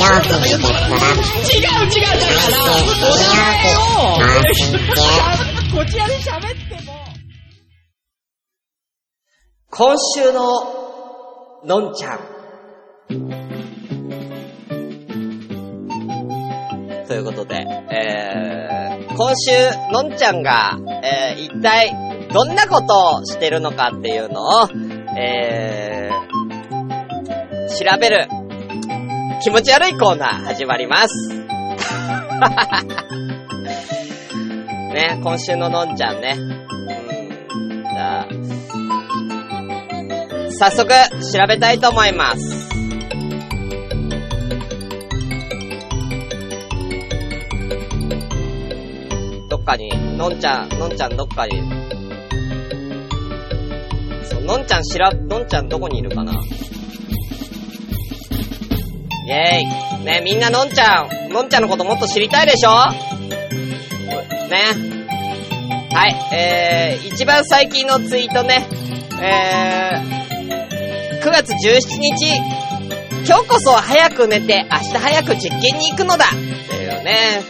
[0.04, 2.40] よく見てたら、違う違うだか
[5.36, 6.92] ら、こちらで喋っても。
[9.70, 10.40] 今週の、
[11.64, 12.20] のんちゃん。
[17.06, 19.50] ということで、えー、今週、
[19.92, 21.92] のんちゃんが、えー、一体、
[22.32, 24.68] どんなことをしてるのかっていうのを、
[25.18, 28.28] えー、調べる、
[29.42, 31.14] 気持ち悪いコーナー始まります。
[34.94, 36.36] ね、今週ののんちゃんね。
[36.38, 37.82] うん。
[37.82, 38.28] じゃあ、
[40.52, 40.88] 早速、
[41.32, 42.68] 調べたいと思います。
[49.50, 51.60] どっかに、のんちゃん、のんちゃんどっかに、
[54.22, 60.04] そう、のんちゃんしら、のんちゃんどこにいるかなイェーイ。
[60.04, 62.70] ねみんなのんちゃん、のんちゃんのこともっと知りたいでしょ？
[64.44, 64.83] ね。
[65.94, 68.66] はい、えー、一番最近のツイートね、
[69.22, 72.36] えー、9月17日、
[73.24, 76.30] 今日こそ早く寝て、明日早く実験に行くのだっ
[76.68, 77.42] ていうね、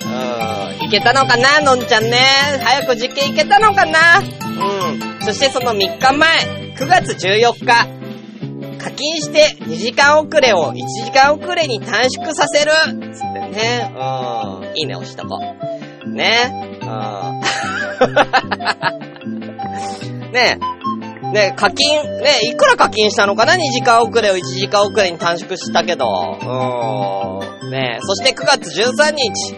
[0.78, 2.18] うん、いけたのかな、のんちゃんね。
[2.62, 5.22] 早く実験行けたのかなうん。
[5.22, 6.38] そしてその3日前、
[6.76, 12.72] 9月14日、課金して2時間遅れを1時間遅れに短縮させる
[13.10, 13.90] つってね。
[13.96, 14.76] うん。
[14.76, 15.40] いいね、押しとこ
[16.04, 16.10] う。
[16.10, 16.78] ね。
[16.82, 17.23] うん。
[20.32, 20.74] ねえ
[21.34, 26.06] ねえ課金、ねえいくら課金したのかな ?2 時間遅れを1時間遅れに短縮したけど。
[26.40, 27.70] うん。
[27.70, 29.56] ねえそして9月13日、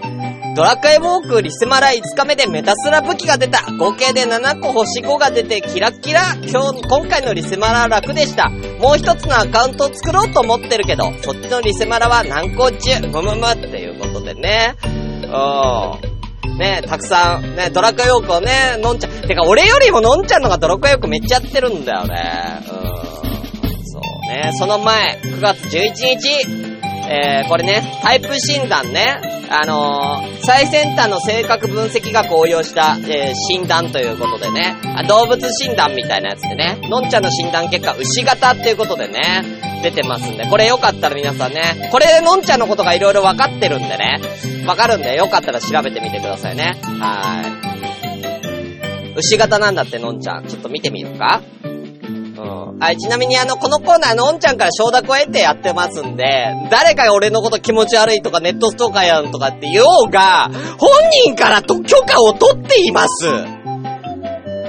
[0.57, 3.61] ドラクエウォークリセマラ5日目でメタスラ武器が出た。
[3.79, 6.23] 合計で7個星5が出てキラッキラ。
[6.51, 8.49] 今日、今回のリセマラ楽でした。
[8.49, 13.01] もう一つのアカウントを作ろうと思ってるけど、そっちのリセマラは難航中。
[13.09, 14.77] むむむっていうことでね。
[15.25, 16.16] うん。
[16.49, 22.63] ねたくさん、ね、ドラクエウォークをね、のんちゃん、てか俺よりものんちゃんのがドラクエウォークめっちゃやってるんだよね。
[22.63, 23.85] うん。
[23.85, 24.53] そうね。
[24.55, 26.29] その前、9月11日、
[27.09, 29.21] えー、これね、タイプ診断ね。
[29.49, 34.77] あのー、最先端の性格分析学を応用した、えー、診断ということでね、
[35.09, 39.45] 動物診断みたいなやつでね、のんちゃんの診断結果、牛型っていうことでね、
[39.83, 44.21] 出てますんで、これよかったら皆さんね、これのんちゃんのことが色々分かってるんでね、
[44.65, 46.77] 分かるんで、よかったら調べてみてくださいね。
[46.99, 49.17] はーい。
[49.17, 50.45] 牛型なんだって、のんちゃん。
[50.47, 52.79] ちょっと見てみるかうん。
[52.79, 60.91] はい、ちなみにあの、このコーナーのんちゃんから承諾を得てやってますんで、誰かが俺のこと気持ち悪いとかネットストーカーやんとかって言おうが、本
[61.25, 63.56] 人からと許可を取っています。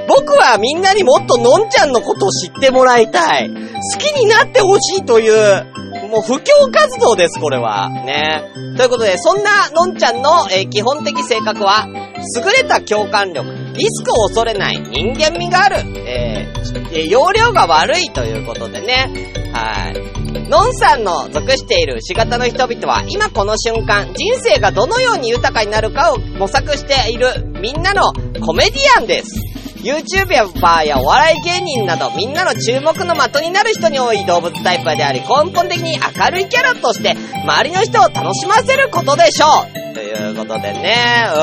[0.08, 3.50] 僕はみんなにもっとのんちゃんのことを知ってもらいたい。
[3.50, 5.66] 好きになってほしいという、
[6.10, 7.90] もう布教活動です、これは。
[7.90, 8.44] ね。
[8.78, 15.78] ということで、そんなのんちゃんの、えー、基本的性格は、優れた共感力、リスクを恐れない人間味がある、
[16.08, 19.10] えー、容量が悪いということでね。
[19.54, 20.50] はい。
[20.50, 27.28] のんさんの属している牛型の人々は、今この瞬間、人生がどのように豊かになるかを模索している
[27.62, 29.57] みんなのコメディアンです。
[29.88, 39.46] YouTuber やお笑い芸人などみんなの注目の的になる人に多い動物タイプであり根本的に明るいキャラとして周りの人を楽しませることでしょ
[39.92, 41.40] うということでね、う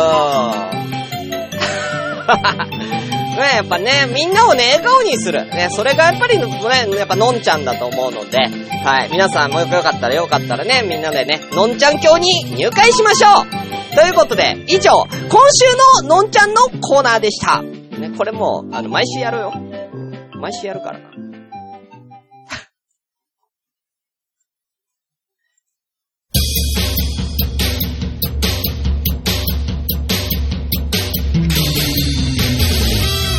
[0.71, 0.85] ん。
[3.35, 5.45] ね、やっぱね、みんなをね、笑顔にする。
[5.47, 6.47] ね、それがやっぱりね、
[6.97, 8.39] やっぱのんちゃんだと思うので、
[8.85, 9.09] はい。
[9.11, 14.93] 皆さんもよかったらよかったらね、みんなでね、のんちゃん教に入会しましょうということで、以上、
[15.29, 17.84] 今週ののんちゃんのコーナーでした。
[17.99, 19.53] ね、これも、あの、毎週やるよ。
[20.41, 21.11] 毎週やるからな。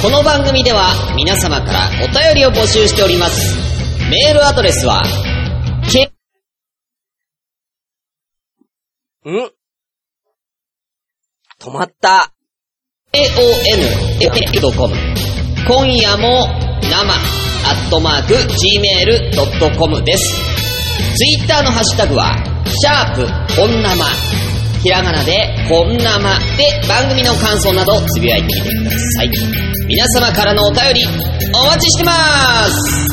[0.01, 3.55] この番組では皆様からお便りを募集しております。
[4.09, 5.03] メールアドレスは、
[5.91, 6.05] け、
[9.29, 9.51] ん
[11.59, 12.34] 止まった。
[13.15, 14.93] aon.com
[15.67, 16.47] 今夜も
[16.81, 20.35] 生アットマーク gmail.com です。
[21.15, 22.35] ツイッターのハッシュタグは、
[22.67, 24.05] シャープ、こんなま、
[24.83, 29.31] ひらがなで、こんなまで番組の感想などつぶやいてみてください。
[29.87, 31.05] 皆様からのお便り、
[31.53, 32.11] お待ちしてま
[32.69, 33.07] す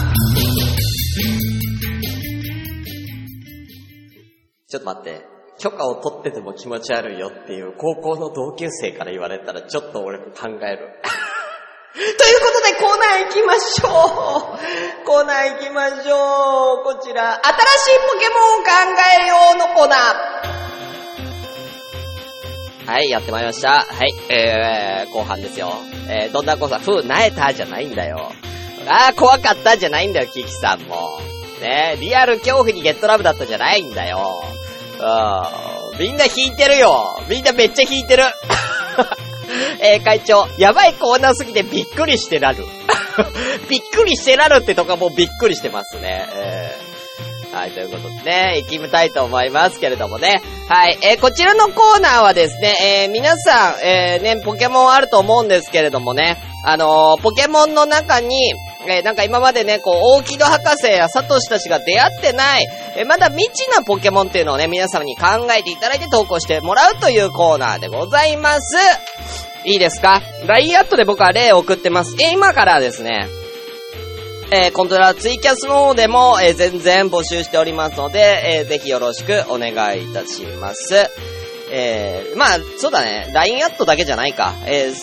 [4.69, 5.32] ちょっと待って。
[5.63, 10.99] 許可を取ってても気持ち悪いよっていう高校の同級生から言われたらちょっと俺考える。
[11.95, 15.07] ということでコーナー行きましょう。
[15.07, 16.85] コーナー行きましょう。
[16.85, 18.71] こちら、新しいポケモンを考
[19.23, 22.91] えようのコーナー。
[22.91, 23.69] はい、やってまいりました。
[23.69, 25.75] はい、えー、後半ですよ。
[26.09, 28.33] えー、どんなコーナー、ふう、なえたじゃないんだよ。
[28.89, 31.21] あー、怖かったじゃないんだよ、キキさんも。
[31.61, 34.43] ねリアル恐怖にゲットラブだったじゃないんだよ。
[35.03, 35.99] うん。
[35.99, 37.21] みんな引いてるよ。
[37.29, 38.25] みんなめっちゃ引いてる。
[39.81, 42.65] えー、会長、やばいコーナーすぎてびっくりしてなる。
[43.69, 46.27] びっくりしてなるってとこもびっくりしてますね。
[46.35, 50.41] えー、はい、ということでね、行きみたいと思いますけれどもね。
[50.69, 58.55] はい、えー、こちらのコーナーはですね、えー、皆さん、えー、ね、ポケモンあると思うんですけれどもね、あのー、ポケモンの中に、
[58.87, 62.67] えー、なんか今までね、こう、大木戸博士やサトシたちが出会ってない、
[62.97, 68.77] えー、まだ未知なポケモンっていうのをね、皆様に考えていただいて投稿してもらうというコーナーでございます。
[69.65, 72.17] いいですか ?LINE アットで僕は例を送ってます。
[72.21, 73.29] えー、今からですね、
[74.51, 80.95] えー、コントラツイキャスの方でも、えー、全然募集しておりますので、えー、ぜひよろしくお願いいたします。
[81.71, 84.53] えー、まあ、そうだね、LINE アットだけじゃないか。
[84.67, 84.95] えー、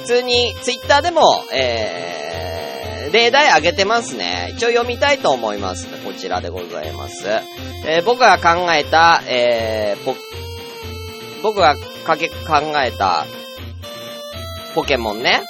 [0.00, 1.22] 普通にツイッターでも、
[1.54, 2.41] えー、
[3.12, 4.52] 例題あげてますね。
[4.56, 5.86] 一応読みたいと思います。
[6.04, 7.26] こちらでございます。
[7.86, 10.14] えー、僕が考えた、えー、
[11.42, 12.34] 僕がかけ、考
[12.84, 13.26] えた、
[14.74, 15.42] ポケモンね。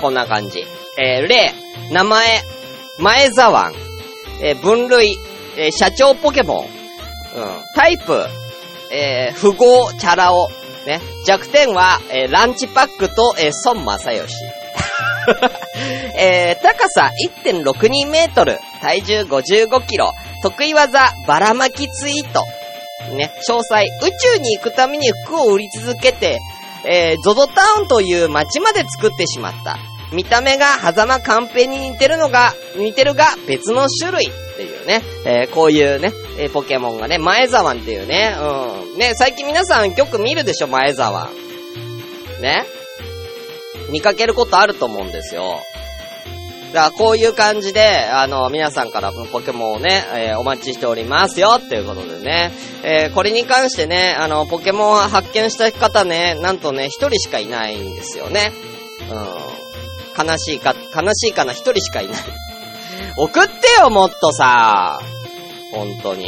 [0.00, 0.64] こんな感じ。
[0.98, 1.52] えー、例、
[1.90, 2.42] 名前、
[3.00, 3.72] 前沢
[4.40, 5.16] えー、分類、
[5.56, 6.64] えー、社長ポケモン。
[6.64, 6.68] うん。
[7.74, 8.26] タイプ、
[8.92, 10.52] えー、富豪、チャラ男。
[10.86, 11.00] ね。
[11.24, 14.34] 弱点は、えー、ランチパックと、えー、孫正義。
[16.18, 17.10] えー、高さ
[17.44, 20.12] 1.62メートル、体重55キロ、
[20.42, 22.44] 得意技、ばらまきツイート。
[23.14, 26.38] ね、詳細、宇宙に行くために服を売り続けて、
[26.86, 29.78] えー、ゾゾタウンという街まで作ってしまった。
[30.12, 38.98] 見た目が狭間カンペに似てるのが、似てるが別の種類っていうね、えー、こういうね、えー、ポケモンがね、前沢っていうね、うん。
[38.98, 41.30] ね、最近皆さんよく見るでしょ、前沢。
[42.40, 42.64] ね。
[43.90, 45.60] 見かけることあると思うんですよ。
[46.74, 52.52] だからこういう感じで、あの、皆さんからポケモンをね、えー、お待ちしておりますよっていうことでね。
[52.82, 58.52] えー、これに関してね、あの、ポケモン発見した方ね、なんとね、一人しかいないんですよね。
[59.08, 60.26] うん。
[60.26, 62.22] 悲しいか、悲しいかな、一人しかいない。
[63.16, 64.98] 送ってよ、もっとさ。
[65.72, 66.26] 本当に。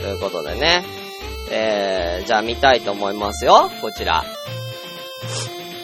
[0.00, 0.84] ということでね。
[1.50, 3.70] えー、じゃあ見たいと思いますよ。
[3.82, 4.24] こちら。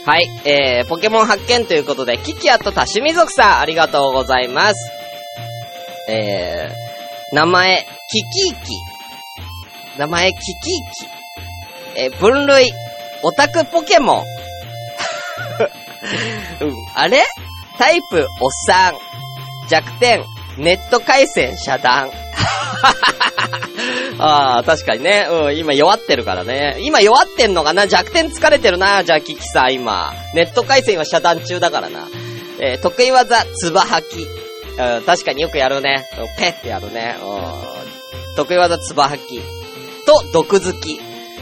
[0.04, 4.90] はい、えー、ポケモン発見ということで、キキアと多趣味族さん、ありがとうございます。
[6.08, 8.72] えー、名前、キキーキ。
[9.98, 10.54] 名前、キキー
[11.94, 12.00] キ。
[12.00, 12.72] えー、分類、
[13.22, 14.24] オタクポケモン。
[16.96, 17.22] あれ？
[17.78, 18.94] タイプ、おっさん。
[19.68, 20.24] 弱点、
[20.58, 22.10] ネット回線遮断。
[24.18, 25.26] ああ、確かにね。
[25.30, 26.76] うん、今弱ってるからね。
[26.80, 27.86] 今弱ってんのかな？
[27.86, 30.12] 弱点疲れてるな、じゃあキキさん今。
[30.34, 32.08] ネット回線は遮断中だからな。
[32.60, 34.22] えー、得意技、つば吐き。
[34.22, 36.04] うん、確かによくやるね。
[36.38, 37.16] ペってやるね。
[37.20, 37.24] う
[38.32, 38.36] ん。
[38.36, 39.40] 得意技、つば吐き。
[40.06, 41.00] と、毒好き。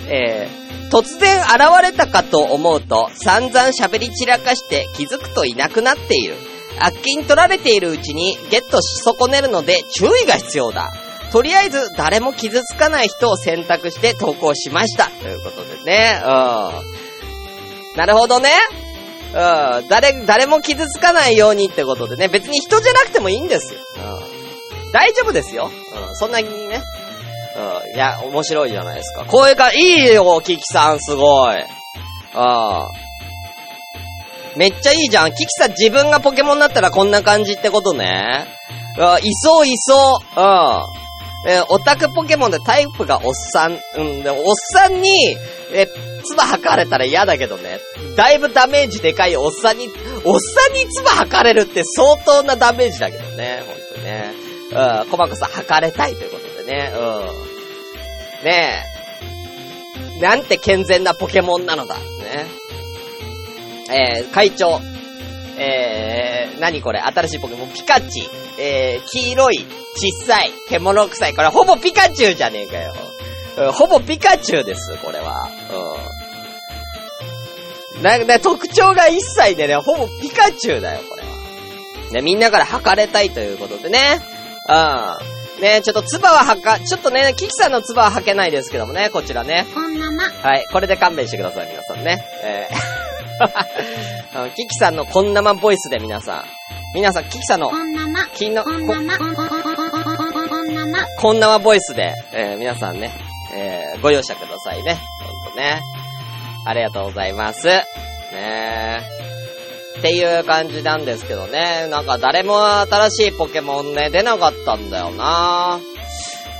[0.08, 6.36] えー、突然現れたかと思うと、散々喋り散らかして気づくといなくなっている。
[6.78, 10.90] 悪気取られているうちにゲットし損ねるので注意が必要だ。
[11.32, 15.06] とりあえず誰も傷つかない人を選択して投稿しました。
[15.06, 16.20] ということでね。
[16.22, 16.26] うん。
[17.96, 18.50] なるほどね。
[19.32, 19.88] うん。
[19.88, 22.28] 誰、誰も傷つかないようにってことでね。
[22.28, 23.80] 別に人じゃなくてもいいんですよ。
[23.96, 24.92] うん。
[24.92, 25.70] 大丈夫ですよ。
[26.08, 26.16] うん。
[26.16, 26.80] そんなにね。
[27.86, 27.94] うん。
[27.94, 29.24] いや、面白いじゃないですか。
[29.24, 31.56] こういうか、いいよ、キキさん、すごい。
[31.56, 31.64] うん。
[34.56, 35.30] めっちゃいいじゃん。
[35.30, 38.46] キキさん自分がポケモンになったらこんな感じってことね。
[38.98, 40.40] うん、いそういそう。
[40.40, 41.00] うん。
[41.46, 43.78] えー、オタクポケモンでタイプがおっさん。
[43.96, 45.36] うん、でも、おっさんに、
[45.72, 45.86] え、
[46.22, 47.78] 唾吐かれたら嫌だけどね。
[48.16, 49.88] だいぶダメージでかいおっさんに、
[50.24, 53.62] おっさんに唾吐かれるって相当なダメージだけどね。
[53.66, 54.32] ほんとね。
[54.70, 56.92] うん、コマコさん吐かれたいということでね。
[56.94, 58.44] うん。
[58.44, 58.84] ね
[60.18, 60.20] え。
[60.20, 61.96] なんて健全なポケモンなのだ。
[61.96, 62.46] ね。
[63.90, 64.80] えー、会長。
[65.58, 67.00] えー、何これ？
[67.00, 68.28] 新しいポケモン、ピカチ。
[68.58, 71.34] えー、黄色い、小さい、獣臭い。
[71.34, 72.94] これほぼピカチュウじゃねえかよ。
[73.58, 75.48] うん、ほぼピカチュウです、これは。
[77.96, 78.02] うん。
[78.02, 81.28] なんか、特徴が一切でね、ほぼピカチュウだよ、これは。
[82.12, 84.20] ね、みんなから測れたいということでね。
[84.68, 84.72] う
[85.60, 85.62] ん。
[85.62, 89.66] ね、ちょっとツバははか、ちょっとね、キキさんのツバは吐けないですけどもね、こちらね。
[89.74, 90.30] こんなま。
[90.30, 92.24] はい、これで勘弁してください、皆さんね。
[92.42, 92.99] えー
[94.54, 96.44] キキさんのこんなまボイスで皆さん。
[96.94, 98.26] 皆さん、キキさんの、こんなま。
[98.26, 98.66] こんなま。
[98.84, 99.18] こんな
[100.86, 101.06] ま。
[101.18, 103.12] こんなまボイスで、えー、皆さんね、
[103.54, 104.98] えー、ご容赦くださいね。
[105.44, 105.80] ほんとね。
[106.66, 107.66] ありがとうございます。
[107.66, 109.00] ね
[109.98, 111.86] っていう感じなんですけどね。
[111.90, 115.80] なんか誰も新しいポケモンね、出なかったんだよな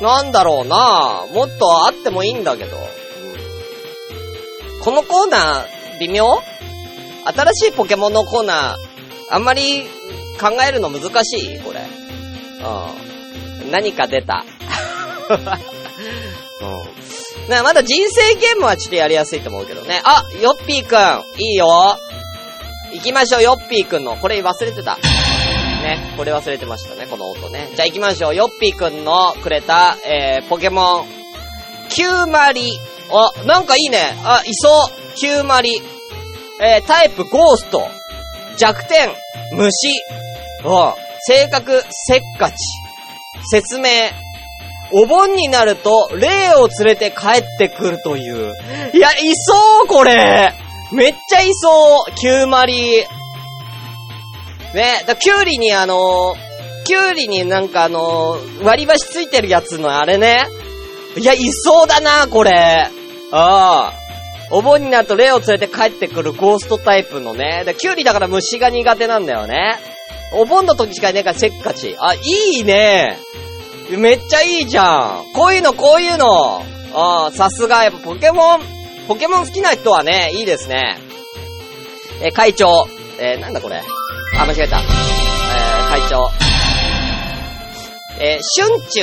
[0.00, 2.76] なんだろうなもっとあってもいいんだけど。
[4.82, 6.24] このコーナー、微妙？
[7.32, 9.84] 新しいポケモンのコーナー、あんまり
[10.40, 11.80] 考えるの難しいこれ。
[13.62, 13.70] うん。
[13.70, 14.44] 何か出た。
[16.60, 17.48] うん。
[17.48, 20.00] な、まだ人生ゲームはちょっとやりやすいと思うけどね。
[20.04, 21.98] あ、ヨッピーくん、いいよ。
[22.92, 24.16] 行きましょう、ヨッピーくんの。
[24.16, 24.96] これ忘れてた。
[25.82, 27.70] ね、これ忘れてましたね、この音ね。
[27.74, 28.34] じゃあ行きましょう。
[28.34, 31.06] ヨッピーくんのくれた、えー、ポケモン、
[31.88, 32.78] キューマリ。
[33.12, 34.16] あ、なんかいいね。
[34.24, 35.16] あ、いそう。
[35.16, 35.82] キューマリ。
[36.60, 37.88] えー、タイプゴースト。
[38.58, 39.08] 弱点、
[39.52, 39.88] 虫。
[40.64, 40.94] うん。
[41.20, 42.54] 性格、せっかち。
[43.50, 43.88] 説明。
[44.92, 48.54] お盆になると、霊を連れて帰ってくるという。
[48.92, 50.52] いや、いそうこれ
[50.92, 53.04] めっちゃいそうキューマリ
[54.74, 60.46] ね、だキュウリにあのー、キュウリになんかあのー、割り箸ついてるやつのあれね。
[61.16, 62.88] いや、いそうだな、これ。
[63.32, 63.92] ああ。
[64.50, 67.62] お盆になると霊を連れて帰ってくるゴーストタイプのね。
[67.64, 69.78] で、キュウリだから虫が苦手なんだよね。
[70.32, 71.96] お盆の時しかいねえからせっかち。
[71.98, 73.18] あ、いいね。
[73.90, 75.32] めっちゃいいじゃん。
[75.32, 76.64] こういうの、こういうの。
[76.94, 78.60] ああ、さすが、やっぱポケモン、
[79.08, 80.98] ポケモン好きな人はね、いいですね。
[82.22, 82.86] え、会長。
[83.18, 83.82] えー、なんだこれ。
[84.38, 84.80] あ、間違えた。
[84.80, 86.30] えー、会長。
[88.20, 89.00] えー、春中、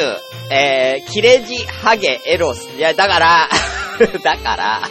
[0.52, 2.70] えー、キレジ、ハゲ、エロス。
[2.78, 3.50] いや、だから、
[4.24, 4.90] だから、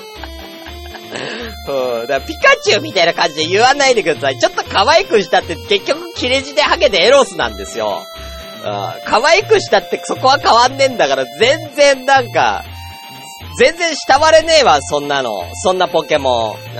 [1.68, 4.38] うん、だからピカチュウみたいな感じで言わないでください。
[4.38, 8.02] ちょっと可愛くしたって結局キレジでハゲでエロスなんですよ。
[8.58, 12.64] うん、可愛くしたってそこは変わんねえんだから、全然なんか、
[13.58, 15.48] 全然慕われねえわ、そんなの。
[15.54, 16.78] そんなポケモン。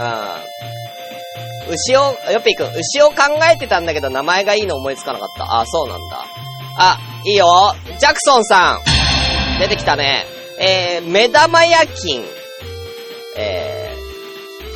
[1.69, 1.73] うん。
[1.73, 2.01] 牛を、
[2.31, 5.61] よっぴーくん、牛を考えてたんだけど名前がいいの思いつかなかった。
[5.61, 6.25] あ、そうなんだ。
[6.79, 7.75] あ、いいよ。
[7.99, 9.59] ジャクソンさん。
[9.59, 10.27] 出てきたね。
[10.59, 12.21] えー、目玉焼き。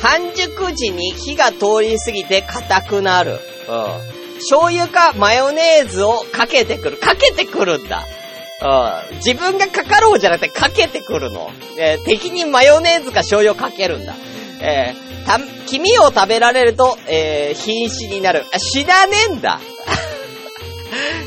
[0.01, 3.33] 半熟時に火が通り過ぎて硬くなる。
[3.33, 3.37] うん。
[4.39, 6.97] 醤油かマヨネーズをかけてくる。
[6.97, 8.03] かけてくるんだ。
[8.61, 9.17] うん。
[9.17, 11.51] 自分がかかろうじゃなくてかけてくるの。
[11.77, 14.15] えー敵にマヨネーズか醤油をかけるんだ。
[14.61, 18.45] えー、た、黄身を食べられると、えー、瀕死になる。
[18.53, 19.59] あ、死なねえんだ。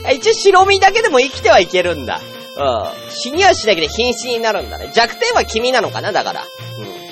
[0.13, 2.21] 一応白身だけでも生きてはいけるんだ。
[2.57, 3.11] うん。
[3.11, 4.91] 死にはしないけど瀕死になるんだね。
[4.95, 6.45] 弱点は君なのかなだから。
[6.79, 7.04] うん。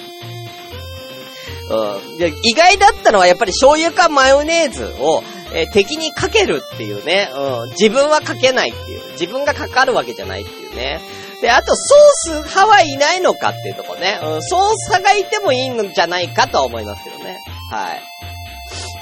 [1.70, 2.18] うん。
[2.18, 5.22] で、意外だったのはやっぱり醤油かマヨネーズを、
[5.54, 7.30] えー敵にかけるっていうね。
[7.34, 7.70] うん。
[7.70, 9.12] 自分はかけないっていう。
[9.12, 11.00] 自分がかかるわけじゃないっていうね。
[11.42, 14.18] で、あと、ソース派はいないのかっていうとこね。
[14.22, 14.42] うん。
[14.42, 17.38] ソース派がいてもいいのじゃないかとは思いますけどね。
[17.70, 18.02] はい。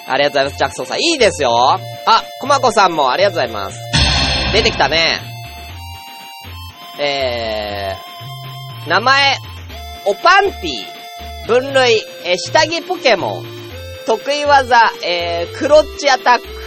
[0.07, 1.01] ありがとうございます、ジャクソンさん。
[1.01, 1.79] いいですよ。
[2.07, 3.79] あ、コマコさんもありがとうございます。
[4.53, 5.21] 出てきたね。
[6.99, 9.37] えー、名前、
[10.07, 11.00] オパンティ、
[11.47, 13.45] 分類、えー下着ポケモン、
[14.07, 16.45] 得意技、えー、クロッチアタック。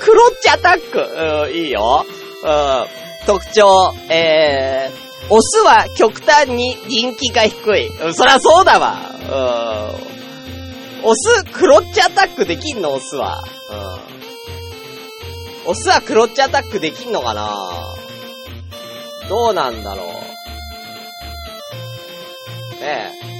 [0.00, 1.00] クロッチアタック。
[1.48, 2.06] うん、いいよ。
[2.44, 2.86] うん。
[3.26, 7.88] 特徴、えー、オスは極端に人気が低い。
[7.88, 8.98] うん、そりゃそうだわ。
[9.22, 9.24] う
[9.98, 10.02] ん。
[11.04, 13.42] オス、クロッチアタックできんのオスは。
[15.66, 15.70] うん。
[15.70, 17.48] オスはクロッチアタックできんのかな
[19.28, 20.06] どうなんだろう。
[22.80, 23.32] ねえ。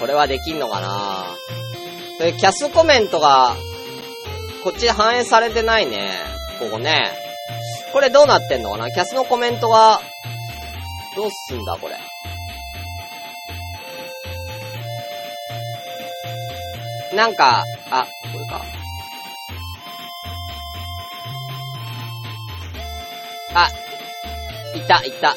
[0.00, 1.24] これはできんのかな
[2.18, 3.56] でキャスコメントが、
[4.62, 6.10] こっち反映されてないね。
[6.58, 7.12] ここね。
[7.92, 10.00] これどうなってんのかなキャスのコメントが、
[11.16, 11.96] どうすんだこれ。
[17.16, 18.83] なんか、あ、これか。
[23.54, 23.68] あ、
[24.76, 25.30] いた、いた。
[25.30, 25.36] うん。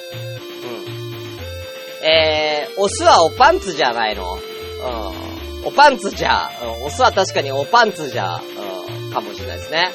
[2.06, 4.34] えー、オスはおパンツじゃないの？
[4.34, 5.66] うん。
[5.66, 9.92] おパンツじゃ、うん、オスは確かにおパンツじゃ、うん、かもしれないですね。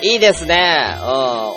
[0.00, 0.06] うん。
[0.06, 0.96] いいですね。
[1.00, 1.06] うん、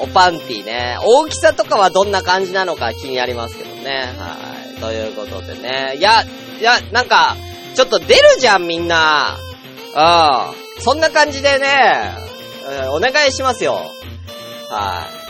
[0.04, 0.98] おパンティね。
[1.02, 4.14] 大きさとかはどんな感じなのか気になりますけどね。
[4.18, 4.38] は
[4.78, 4.80] い。
[4.80, 5.96] ということでね。
[5.98, 6.24] いや、
[6.60, 7.36] いや、なんか、
[7.76, 9.38] ちょっと出るじゃん、みんな。
[9.96, 10.82] うん。
[10.82, 12.14] そんな感じでね、
[12.70, 13.92] うんお願いしますよ。
[14.70, 15.28] はい。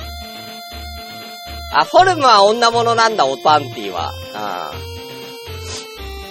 [1.80, 4.12] あ、フォルムは女物なんだ、オパンティは。
[4.12, 4.38] う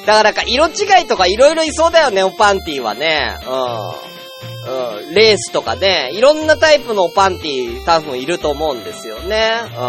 [0.03, 0.07] ん。
[0.07, 3.37] だからか、色違いとか色々いそうだよね、オパンティはね。
[3.47, 5.07] うん。
[5.09, 5.15] うん。
[5.15, 9.61] レースとかね、いろんなタイプのオパンティ多分いると思うんですよね。
[9.65, 9.71] うん。
[9.71, 9.85] だか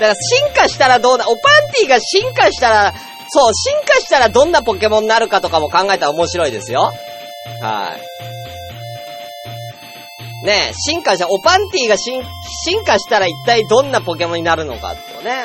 [0.00, 2.94] ら進化したらどうな、オパンティが進化したら、
[3.28, 6.92] そう、進化したらどんなポケモンになるかとかも考えたら面白いですよ。
[7.60, 8.29] はい。
[10.44, 12.22] ね、進化した、オパンティが進、
[12.64, 15.44] 進化したら一体どんなポケモンになるのかってね。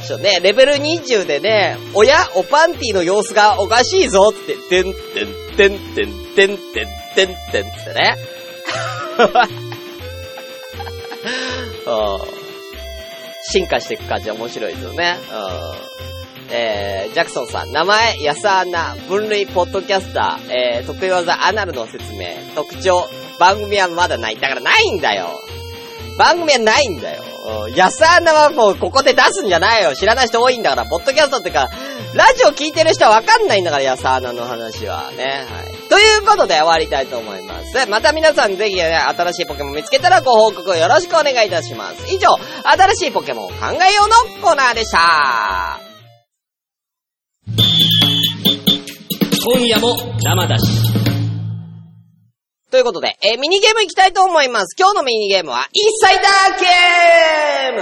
[0.00, 0.06] うん。
[0.06, 8.16] ちょね、レベル20でね、おや、オパンティの様子がおかしいぞって、てんてんてんてんてんてんてんてんってね。
[11.86, 12.38] うん
[13.50, 15.16] 進化していく感じ面白いですよね。
[15.30, 16.50] うん。
[16.50, 23.08] えー、ジャクソンさん、名前、安アナ、分類、ポッドキャスター、えー、得意技、アナルの説明、特徴、
[23.38, 24.36] 番組はまだない。
[24.36, 25.28] だからないんだよ。
[26.18, 27.22] 番組はないんだよ。
[27.74, 29.94] 安アナはもうここで出すんじゃないよ。
[29.94, 31.68] 知らない人多いんだから、ポッドキャストってか、
[32.14, 35.46] ラジオ聞いてる人はわかんないんだから、安アナの話はね。
[35.48, 35.88] はい。
[35.88, 37.86] ということで終わりたいと思います。
[37.88, 42.12] また皆さんぜひね、新しいポケモン見つけたらご報告をよろしくお願いいたします。
[42.12, 42.28] 以上、
[42.64, 43.54] 新しいポケモンを考
[43.88, 45.80] えようのコーナーでした。
[49.44, 51.07] 今夜も生だし。
[52.70, 54.76] ということで、えーミニゲーム行きたいと思います。
[54.78, 57.80] 今日のミニゲームは、インサイダーゲーム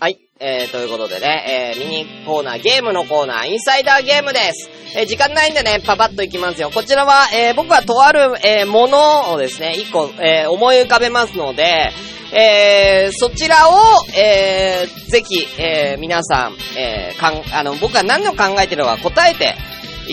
[0.00, 0.18] はい。
[0.40, 4.68] えー、ということでね、えー、ミニコーナー、ゲームのコーナー、インサイダーゲームです。
[4.96, 6.72] えー、時間ないんでね、パパッといきますよ。
[6.74, 11.92] こちらは、えー、僕はとある、えー、ものをですね、一個、えー、思い浮かべますので、
[12.32, 13.72] えー、そちらを、
[14.18, 19.54] えー、ぜひ、えー、皆さん、えー、かん、あの、僕は何を考えてるのか答えて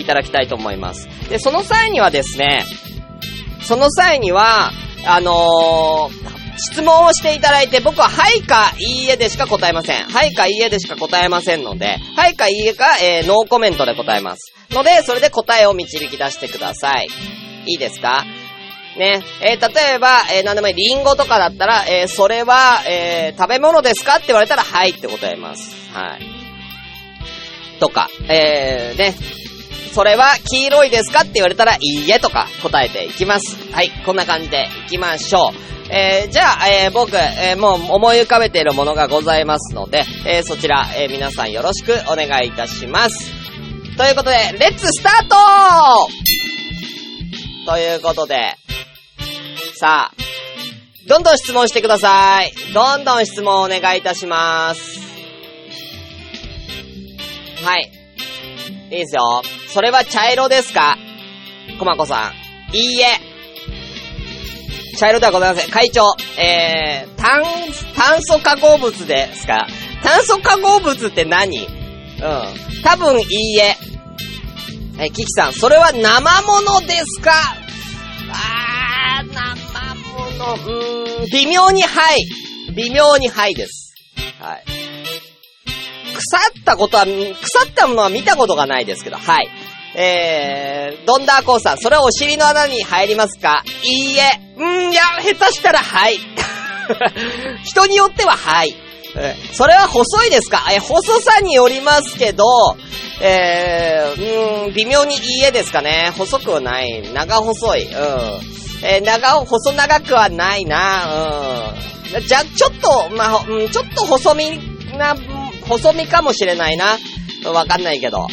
[0.00, 1.08] いただきたいと思います。
[1.28, 2.64] で、その際にはですね、
[3.62, 4.72] その際には、
[5.06, 10.04] あのー、質問をしていただいて、僕ははいかいいえでしか答えません。
[10.04, 14.52] はいかいいえでしか答えませんので、はいかいいえか、えー、ノーコメントで答えます。
[14.70, 17.08] ので、それで答えを導き出してください。
[17.66, 18.24] いいですか？
[18.98, 19.22] ね。
[19.40, 25.74] えー、例えば、えー、なんでもいい、リンゴとかだったら、えー、それは、え、食べ物ですかって言われたら、はいって答えます。
[25.94, 26.20] はい。
[27.78, 29.14] とか、えー、ね。
[29.92, 33.56] それは黄色いですかって言われたら、いいえとか答えていきます。
[33.72, 33.90] はい。
[34.06, 35.92] こんな感じでいきましょう。
[35.92, 43.30] えー、じゃあ、えー、僕、えー、もう思い浮かべているものがございますので、え、そちら、え、皆さんよろしくお願いいたします。
[43.96, 45.36] ということで、レッツスタート
[47.66, 48.54] ということで、
[49.74, 50.14] さあ、
[51.08, 52.52] どんどん質問してください。
[52.72, 55.00] どんどん質問をお願いいたします。
[57.64, 57.90] はい。
[58.90, 59.42] いいですよ。
[59.72, 60.96] それは茶色ですか？
[61.78, 62.32] コマコさ
[62.72, 62.76] ん。
[62.76, 63.20] いいえ。
[64.98, 65.70] 茶色ではございません。
[65.70, 66.02] 会長、
[66.36, 67.42] えー、炭、
[67.94, 69.66] 炭素化合物ですか？
[70.02, 71.58] 炭素化合物って何？
[71.58, 71.66] うん。
[72.82, 73.76] 多分いいえ。
[74.98, 77.32] えキキさん、それは生物ですか？
[78.32, 79.38] あー、生
[80.38, 82.26] 物、うーん、微妙にはい。
[82.74, 83.94] 微妙にはいです。
[84.40, 84.64] はい。
[86.12, 89.48] 腐ったことは、腐ったものは見たことがないですけど、はい。
[89.94, 93.64] えー、ドンダーコーさん、それはお尻の穴に入りますか？
[93.82, 94.40] いいえ。
[94.56, 96.18] うん、いや、下手したらはい。
[97.64, 98.74] 人によってははい。
[99.52, 100.64] それは細いですか？
[100.70, 102.44] え、細さによりますけど、
[103.20, 106.12] えー、うん、微妙にいいえですかね。
[106.16, 107.02] 細くはない。
[107.12, 107.84] 長細い。
[107.84, 108.40] うん。
[108.82, 111.74] えー、長、細長くはないな。
[112.14, 112.26] うん。
[112.26, 114.58] じゃ、ちょっと、まあ、うん、ちょっと細身
[114.96, 115.14] な、
[115.68, 116.96] 細身かもしれないな。
[117.52, 118.22] わかんないけど。
[118.22, 118.28] うん。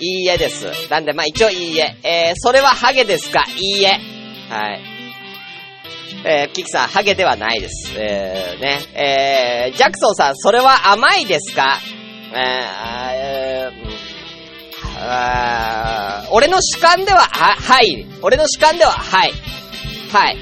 [0.00, 0.66] いいえです。
[0.90, 1.96] なんで、まあ、一応いいえ。
[2.02, 3.44] えー、それはハゲですか？
[3.56, 4.00] いいえ。
[4.48, 4.80] はい。
[6.24, 7.92] えー、キキさん、ハゲではないです。
[7.96, 8.80] えー、ね。
[8.94, 11.78] えー、ジャクソンさん、それは甘いですか？
[12.34, 13.72] えー、
[15.02, 18.06] あ俺の主観では、は、はい。
[18.22, 19.32] 俺の主観では、はい。
[20.12, 20.36] はい。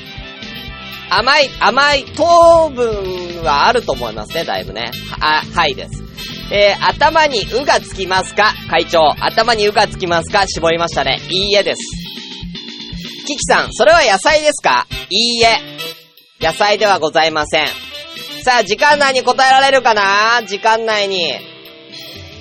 [1.10, 4.90] 甘い、甘い糖分はあると思いますね、だいぶね。
[5.20, 6.07] あ、はいです。
[6.50, 8.54] えー、頭にうがつきますか？
[8.70, 9.14] 会長。
[9.20, 10.46] 頭にうがつきますか？
[10.46, 11.20] 絞りましたね。
[11.28, 11.80] いいえです。
[13.26, 14.86] キキさん、それは野菜ですか？
[15.10, 15.58] いいえ。
[16.40, 17.66] 野菜ではございません。
[18.44, 20.42] さあ、時間内に答えられるかな？
[20.46, 21.32] 時間内に。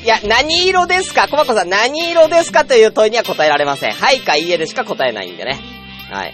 [0.03, 1.27] いや、何色ですか？
[1.27, 2.63] コマコさん、何色ですか？
[2.63, 3.93] という問いには答えられません。
[3.93, 5.59] はいかいいえでしか答えないんでね。
[6.09, 6.33] はい。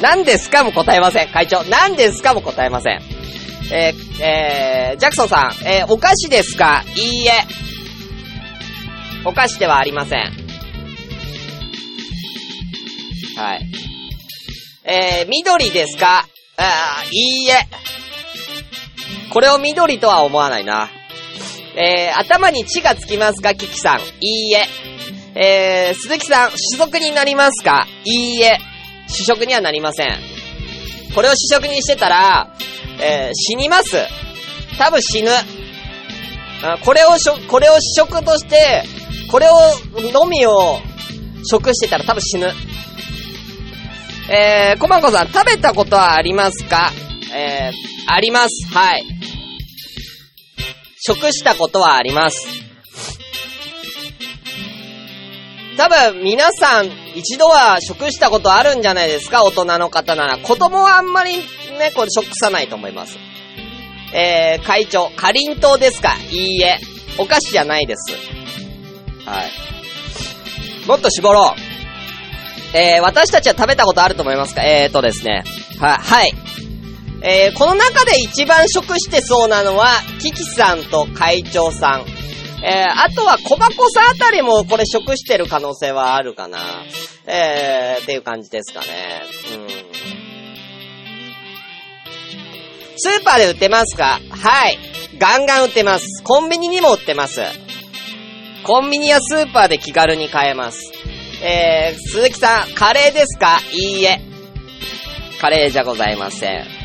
[0.00, 1.28] 何ですかも答えません。
[1.28, 1.64] 会長。
[1.64, 3.00] 何ですかも答えません。
[3.72, 6.84] えー、えー、ジャクソンさん、えー、お菓子ですか？
[6.96, 7.32] いいえ。
[9.24, 10.20] お菓子ではありません。
[13.36, 13.66] はい。
[14.84, 16.26] えー、緑ですか？
[16.56, 17.68] あいいえ。
[19.32, 20.88] これを緑とは思わないな。
[21.76, 23.54] えー、頭に血がつきますか？
[23.54, 24.00] キキさん。
[24.20, 24.66] いいえ。
[25.34, 27.86] えー、鈴木さん、主食になりますか？
[28.04, 28.58] いいえ。
[29.08, 30.18] 主食にはなりません。
[31.14, 32.54] これを主食にしてたら、
[33.00, 33.96] えー、死にます。
[34.78, 35.30] 多分死ぬ。
[36.84, 38.84] これをしょ、これを主食として、
[39.30, 39.52] これを、
[40.12, 40.80] のみを
[41.44, 42.52] 食してたら多分死ぬ。
[44.30, 46.92] えー、コマコさん、食べたことはありますか？
[47.34, 48.66] えー、あります。
[48.74, 49.04] はい。
[51.00, 52.46] 食したことはあります。
[55.78, 60.36] 多分皆さん一度は食したことあるんじゃないですか大人の方なら。
[60.38, 63.16] 子供はあんまりね、これ食さないと思います。
[64.12, 66.80] えー、会長、かりんとうですかいいえ。
[67.16, 68.12] お菓子じゃないです。
[69.24, 70.88] はい。
[70.88, 72.76] もっと絞ろう。
[72.76, 74.62] えー、私たちは食べたことあると思いますか？
[74.64, 75.44] えーとですね。
[75.78, 76.32] は、はい。
[77.22, 82.17] えー、この中で一番食してそうなのは、キキさんと会長さん。
[82.60, 86.58] えー、あとは小箱さんあたりもこれ食してる可能性はあるかな。
[87.26, 88.86] えー、っていう感じですかね。
[89.54, 89.68] うん。
[92.96, 94.18] スーパーで売ってますか？
[94.30, 94.78] はい。
[95.18, 96.22] ガンガン売ってます。
[96.24, 97.42] コンビニにも売ってます。
[98.64, 100.92] コンビニやスーパーで気軽に買えます。
[101.42, 103.60] えー、鈴木さん、カレーですか？
[103.72, 104.20] いいえ。
[105.40, 106.77] カレーじゃございません。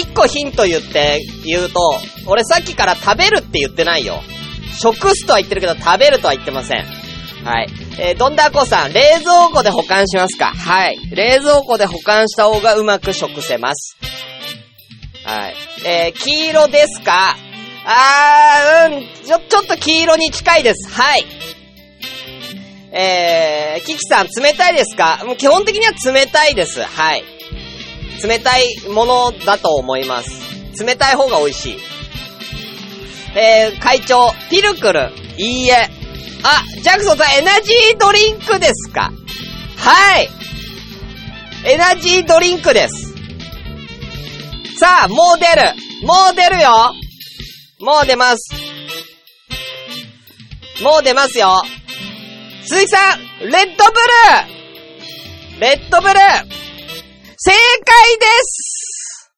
[0.00, 1.80] 一個ヒント言って、言うと、
[2.26, 4.22] 俺さっきから食べるって言ってないよ。
[4.78, 6.84] 食すとは言ってるけど食べるとは言ってません。
[7.44, 7.68] はい。
[7.98, 10.46] えー、ドンダーコさん、冷蔵庫で保管しますか？
[10.46, 10.98] はい。
[11.10, 13.96] 冷蔵庫で保管した方がうまく食せます。
[15.24, 15.54] はい。
[15.84, 17.36] えー、黄色ですか？
[17.86, 20.90] あー、うん、ちょ、ちょっと黄色に近いです。
[20.90, 21.24] はい。
[22.92, 25.22] えー、キキさん、冷たいですか？
[25.24, 26.82] もう基本的には冷たいです。
[26.82, 27.22] はい。
[28.22, 30.84] 冷たいものだと思います。
[30.84, 31.78] 冷たい方が美味しい。
[33.34, 35.90] えー、会長、ピルクル、いいえ。
[36.42, 39.12] あ、ジャクソンさん、エナジードリンクですか？
[39.76, 40.28] はい。
[41.64, 43.14] エナジードリンクです。
[44.78, 45.74] さあ、もう出る。
[46.06, 46.94] もう出るよ。
[47.80, 48.54] もう出ます。
[50.82, 51.62] もう出ますよ。
[52.64, 56.20] 鈴木さん、レッドブルーレッドブルー
[57.46, 59.30] 正解です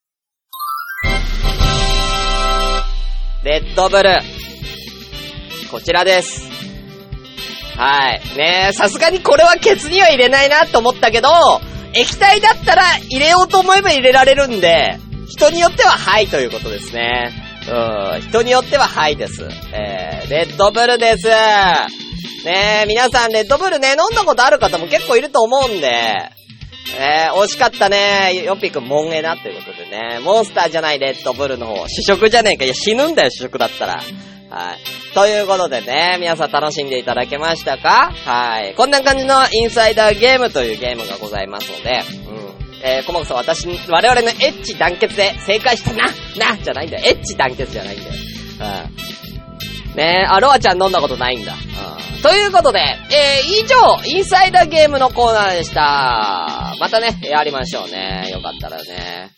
[3.44, 4.08] レッドブル。
[5.70, 6.48] こちらです。
[7.76, 8.22] はい。
[8.34, 11.28] ねえ、さすがにこれはケツには入れないなと思ったけど、
[11.92, 14.98] 液体だったら入れようと思えば入れられるんで、
[15.28, 17.34] 人によってははいということですね。
[17.70, 18.22] うん。
[18.22, 19.46] 人によってははいです。
[19.74, 21.26] えー、レッドブルです。
[21.26, 26.37] ねえ、皆さんレッドブルね、飲んだことある方も結構いると思うんで、
[26.96, 28.42] えー、惜しかったね。
[28.44, 30.20] ヨッピーくん、モンエナということでね。
[30.22, 31.88] モンスターじゃないレッドブルの方。
[31.88, 32.64] 主食じゃねえか。
[32.64, 34.02] いや、死ぬんだよ、主食だったら。
[34.50, 35.14] はい。
[35.14, 38.12] ということでね、皆さん楽しんでいただけましたか？
[38.24, 38.74] はい。
[38.74, 42.38] こんな感じのインサイダーゲームというゲームがございますので、うん。
[42.82, 47.04] えー、このこそ私、我々のエッチ団結で正解したななじゃないんだよ。
[47.04, 48.12] エッチ団結じゃないんだよ。
[48.12, 49.17] うん。
[49.98, 51.54] ねえ、あ、ロアちゃん飲んだことないんだ。
[51.54, 52.22] うん。
[52.22, 53.76] ということで、えー、以上、
[54.06, 56.72] インサイダーゲームのコーナーでした。
[56.78, 58.30] またね、やりましょうね。
[58.32, 59.32] よかったらね。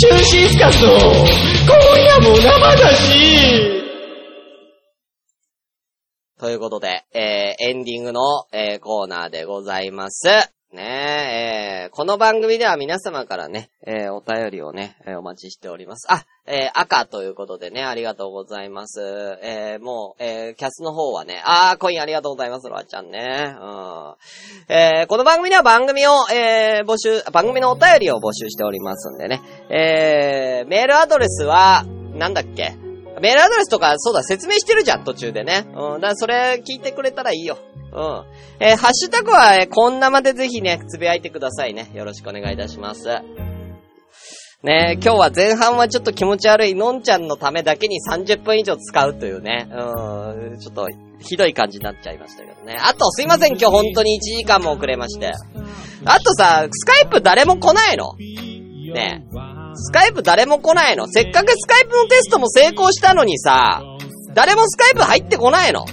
[0.00, 0.98] 中心スカスの今
[1.98, 3.82] 夜も生だし
[6.38, 8.20] ということで、えー、エンディングの、
[8.52, 10.28] えー、コーナーでございます。
[10.72, 16.06] ねえ、えー、この番組では皆様からね、えー、お便りをね、えーお待ちしております。
[16.08, 19.00] あ、え、赤ということでね、ありがとうございます。
[19.42, 23.52] え、もう、え、キャスの方はね、あー、コインありがとうございます、ロアちゃんね。
[23.60, 24.14] うん。
[24.72, 29.40] え、この番組では番組を、え、募集、番組のお便りを募集しておりますんでね。
[29.70, 32.89] え、メールアドレスは、なんだっけ？
[33.20, 35.66] メールアドレスとか、そうだ、説明してるじゃん、途中でね。
[35.68, 37.58] うん、だからそれ聞いてくれたらいいよ。
[37.92, 38.24] うん。
[38.60, 41.90] えーハッシュタグは、えーこんなまでぜひね、つぶやいてくださいね。
[41.94, 43.08] よろしくお願いいたします。
[44.62, 49.68] ね今日は前半はちょっと気持ち悪い、のんちゃんのためだけに30分以上使うというね。
[49.70, 50.86] うん、ちょっと、
[51.20, 52.76] ひどい感じになっちゃいましたけどね。
[52.78, 55.32] あと、すいません、今日本当に1時間も遅れまして。
[56.04, 58.14] あとさ、スカイプ誰も来ないの
[58.94, 61.06] ねえスカイプ誰も来ないの？
[61.06, 63.82] せっかくスカイプのテストも成功したのにさ、
[64.34, 65.84] 誰もスカイプ入ってこないの？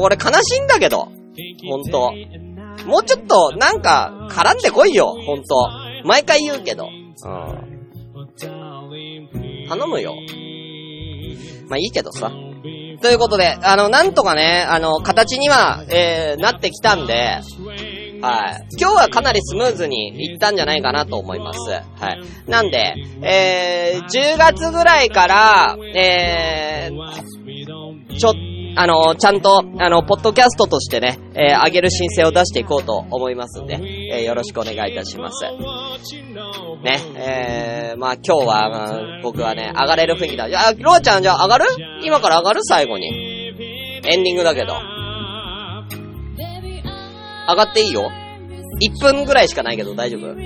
[0.00, 1.08] 俺悲しいんだけど。
[1.68, 2.12] ほんと。
[2.86, 5.68] もうちょっと、なんか、絡んでこいよ、ほんと。
[6.04, 6.88] 毎回言うけど。
[6.88, 7.76] うん。
[9.68, 10.14] 頼むよ。
[11.68, 12.30] まあいいけどさ。
[13.02, 17.40] ということで、あの、なんとかね、あの、形には、えー、なってきたんで、
[18.26, 18.66] はい。
[18.78, 21.58] 今日はかなりスムーズにいったんじゃないかなと思います。
[21.70, 22.22] はい。
[22.46, 28.34] なんで、えー、10月ぐらいから、えー、ちょ、
[28.78, 33.80] あの、ちゃんと、あの、ポッドキャストとしてね、えー、上げる申請を出していこうと思いますんで、
[34.12, 35.44] えー、よろしくお願いいたします。
[36.82, 40.50] ね、えー、まあ今日は、僕はね、上がれる雰囲気だ。
[40.50, 41.64] じゃあ、ロアちゃんじゃあ上がる？
[42.04, 42.60] 今から上がる？
[42.64, 43.08] 最後に。
[44.04, 44.74] エンディングだけど。
[47.48, 48.10] 上がっていいよ
[48.82, 50.36] ?1 分ぐらいしかないけど大丈夫うん。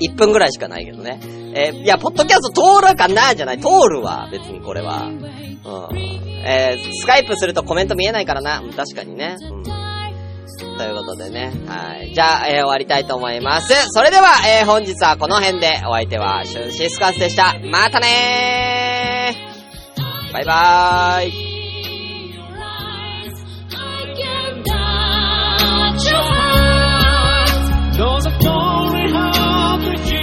[0.00, 1.20] 1分ぐらいしかないけどね。
[1.54, 3.34] えーいや、ポッドキャスト通るかな？
[3.34, 3.60] じゃない。
[3.60, 5.02] 通るわ、別にこれは。
[5.04, 5.24] うん。
[5.94, 8.62] えースカイプするとコメント見えないからな。
[8.76, 9.36] 確かにね。
[9.40, 9.62] うん。
[9.64, 9.70] と
[10.84, 11.52] いうことでね。
[11.66, 12.12] はい。
[12.14, 13.72] じゃあ、えー終わりたいと思います。
[13.90, 17.54] それでは、えー本日はこの辺でお相手はシュンシスカスでした。
[17.70, 19.51] またねー
[20.32, 21.30] 拜拜。
[27.98, 30.21] Those are glory, how could?